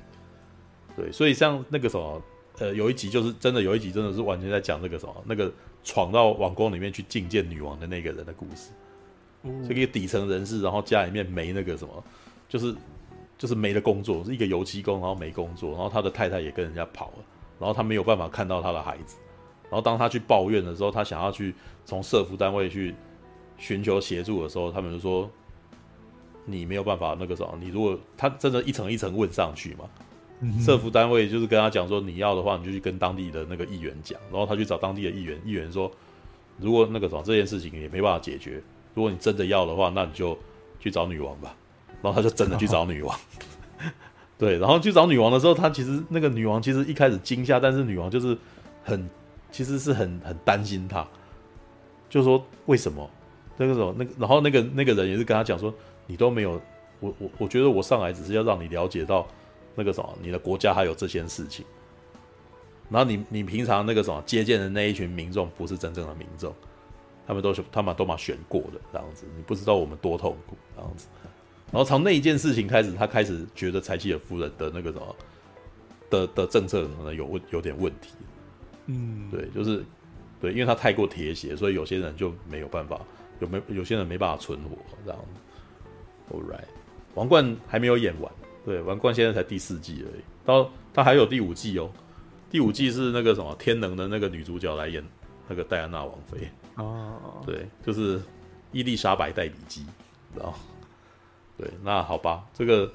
[0.97, 2.21] 对，所以像那个什么，
[2.57, 5.49] 呃，有一集就是真的有一集真的是完全在讲那个什么，那个
[5.83, 8.71] 闯到王宫里面去觐见女王的那个人的故事。
[9.65, 12.03] 这个底层人士，然后家里面没那个什么，
[12.49, 12.75] 就是
[13.37, 17.23] 就是没了工作，是一个油漆工，然后没工作，然后他的太太也跟人家跑了，
[17.59, 19.17] 然后他没有办法看到他的孩子，
[19.69, 21.53] 然后当他去抱怨的时候，他想要去
[21.85, 22.93] 从社福单位去。
[23.59, 25.27] 寻求协助的时候，他们就说
[26.45, 30.05] ：“你没有办法那个什么，你如果他真的一层一层问上去嘛，嗯、
[30.59, 35.91] 社福单位就是跟他讲说，你要的话，你就去跟当地的那个议员讲，然后他去找当地的议员，议员说，
[36.59, 38.61] 如果那个什么这件事情也没办法解决，
[38.93, 40.38] 如果你真的要的话，那你就
[40.80, 41.55] 去找女王吧。
[42.01, 43.19] 然后他就真的去找女王，哦、
[44.38, 48.38] 对，然后去找女王的时候，他其实那个女王其实一开始惊吓，但是女王就是
[48.84, 49.09] 很
[49.51, 51.05] 其实是很很担心他，
[52.07, 53.09] 就说为什么？”
[53.59, 55.73] 那个时候，那个，然后那个那个人也是跟他讲说，
[56.05, 56.61] 你都没有，
[56.99, 59.27] 我我我觉得我上来只是要让你了解到
[59.77, 61.65] 那个什么，你的国家还有这些事情。
[62.89, 66.53] 然后你你平常那个什么接见的那一群民众不是真正的民众，
[67.25, 71.07] 他们都是他们都嘛选过的这样子，你不知道我们多痛苦这样子。
[71.71, 75.15] 然后从那一件事情开始，他开始觉得柴契尔夫人的那个什么
[76.09, 78.09] 的的政策可能有问有点问题。
[78.87, 79.85] 嗯，对，就是
[80.41, 82.99] 对，因为他太过铁血，所以有些人就没有办法。
[83.39, 84.75] 有没有有些人没办法存活
[85.05, 86.65] 这样子？All right，
[87.13, 88.31] 王冠还没有演完，
[88.68, 91.89] 对，王冠现在才第四季而已，到他还有第五季哦。
[92.49, 95.02] 第五季是那个什么天能的那个女主角来演
[95.48, 98.22] 那个戴安娜王妃哦，对，就是
[98.73, 99.85] 伊丽莎白戴比基，
[100.35, 100.53] 然后？
[101.57, 102.91] 对，那好吧，这个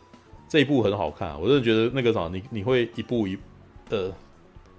[0.47, 3.39] 这一部很好看，我真的觉得那个什么，你你会一步一
[3.89, 4.13] 呃，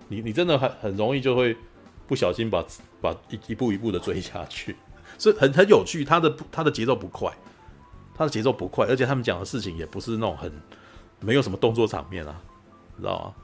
[0.08, 1.58] 你你真的很很容易就会
[2.06, 2.64] 不小心把
[3.02, 4.76] 把一一步一步的追下去。
[5.18, 7.36] 所以很很有趣，他的他的节奏不快，
[8.14, 10.52] 他的节奏不快，而且他们讲的事情也不是那种很
[11.24, 12.42] 没有什么动作场面啊，
[12.98, 13.36] 知道吗？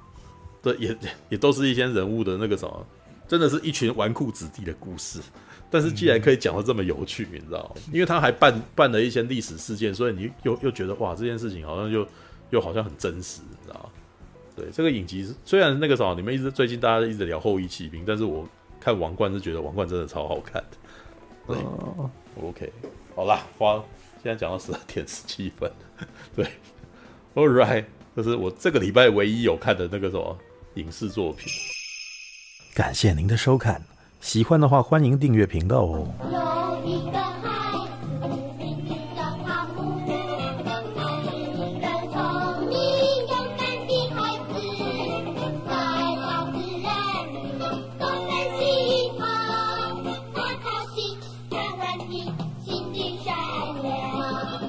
[0.61, 0.97] 这，也
[1.30, 2.85] 也都是一些人物的那个什么，
[3.27, 5.22] 真的是一群纨绔子弟的故事。
[5.72, 7.81] 但是既然可以讲的这么有趣，你知道吗？
[7.93, 12.06] 因为他还办办了一些历史事件，所以你又又觉得哇，这件事情好像又
[12.49, 13.89] 又好像很真实，你知道吗？
[14.56, 18.45] 对，这个影集虽然那个什么，你们一直最近大家一直聊后翼弃兵，但是我
[18.80, 20.77] 看王冠是觉得王冠真的超好看的。
[21.47, 21.57] 对
[22.43, 22.73] ，OK，
[23.15, 23.76] 好啦，花
[24.22, 25.72] 现在讲到十二点十七分，
[26.35, 26.45] 对
[27.40, 27.86] ，All right，
[28.18, 30.38] 这是我这个礼拜唯一有看的那个什么
[30.74, 31.48] 影视作品。
[32.76, 33.82] 感谢您的收看，
[34.20, 37.39] 喜欢的话欢迎订阅频道哦。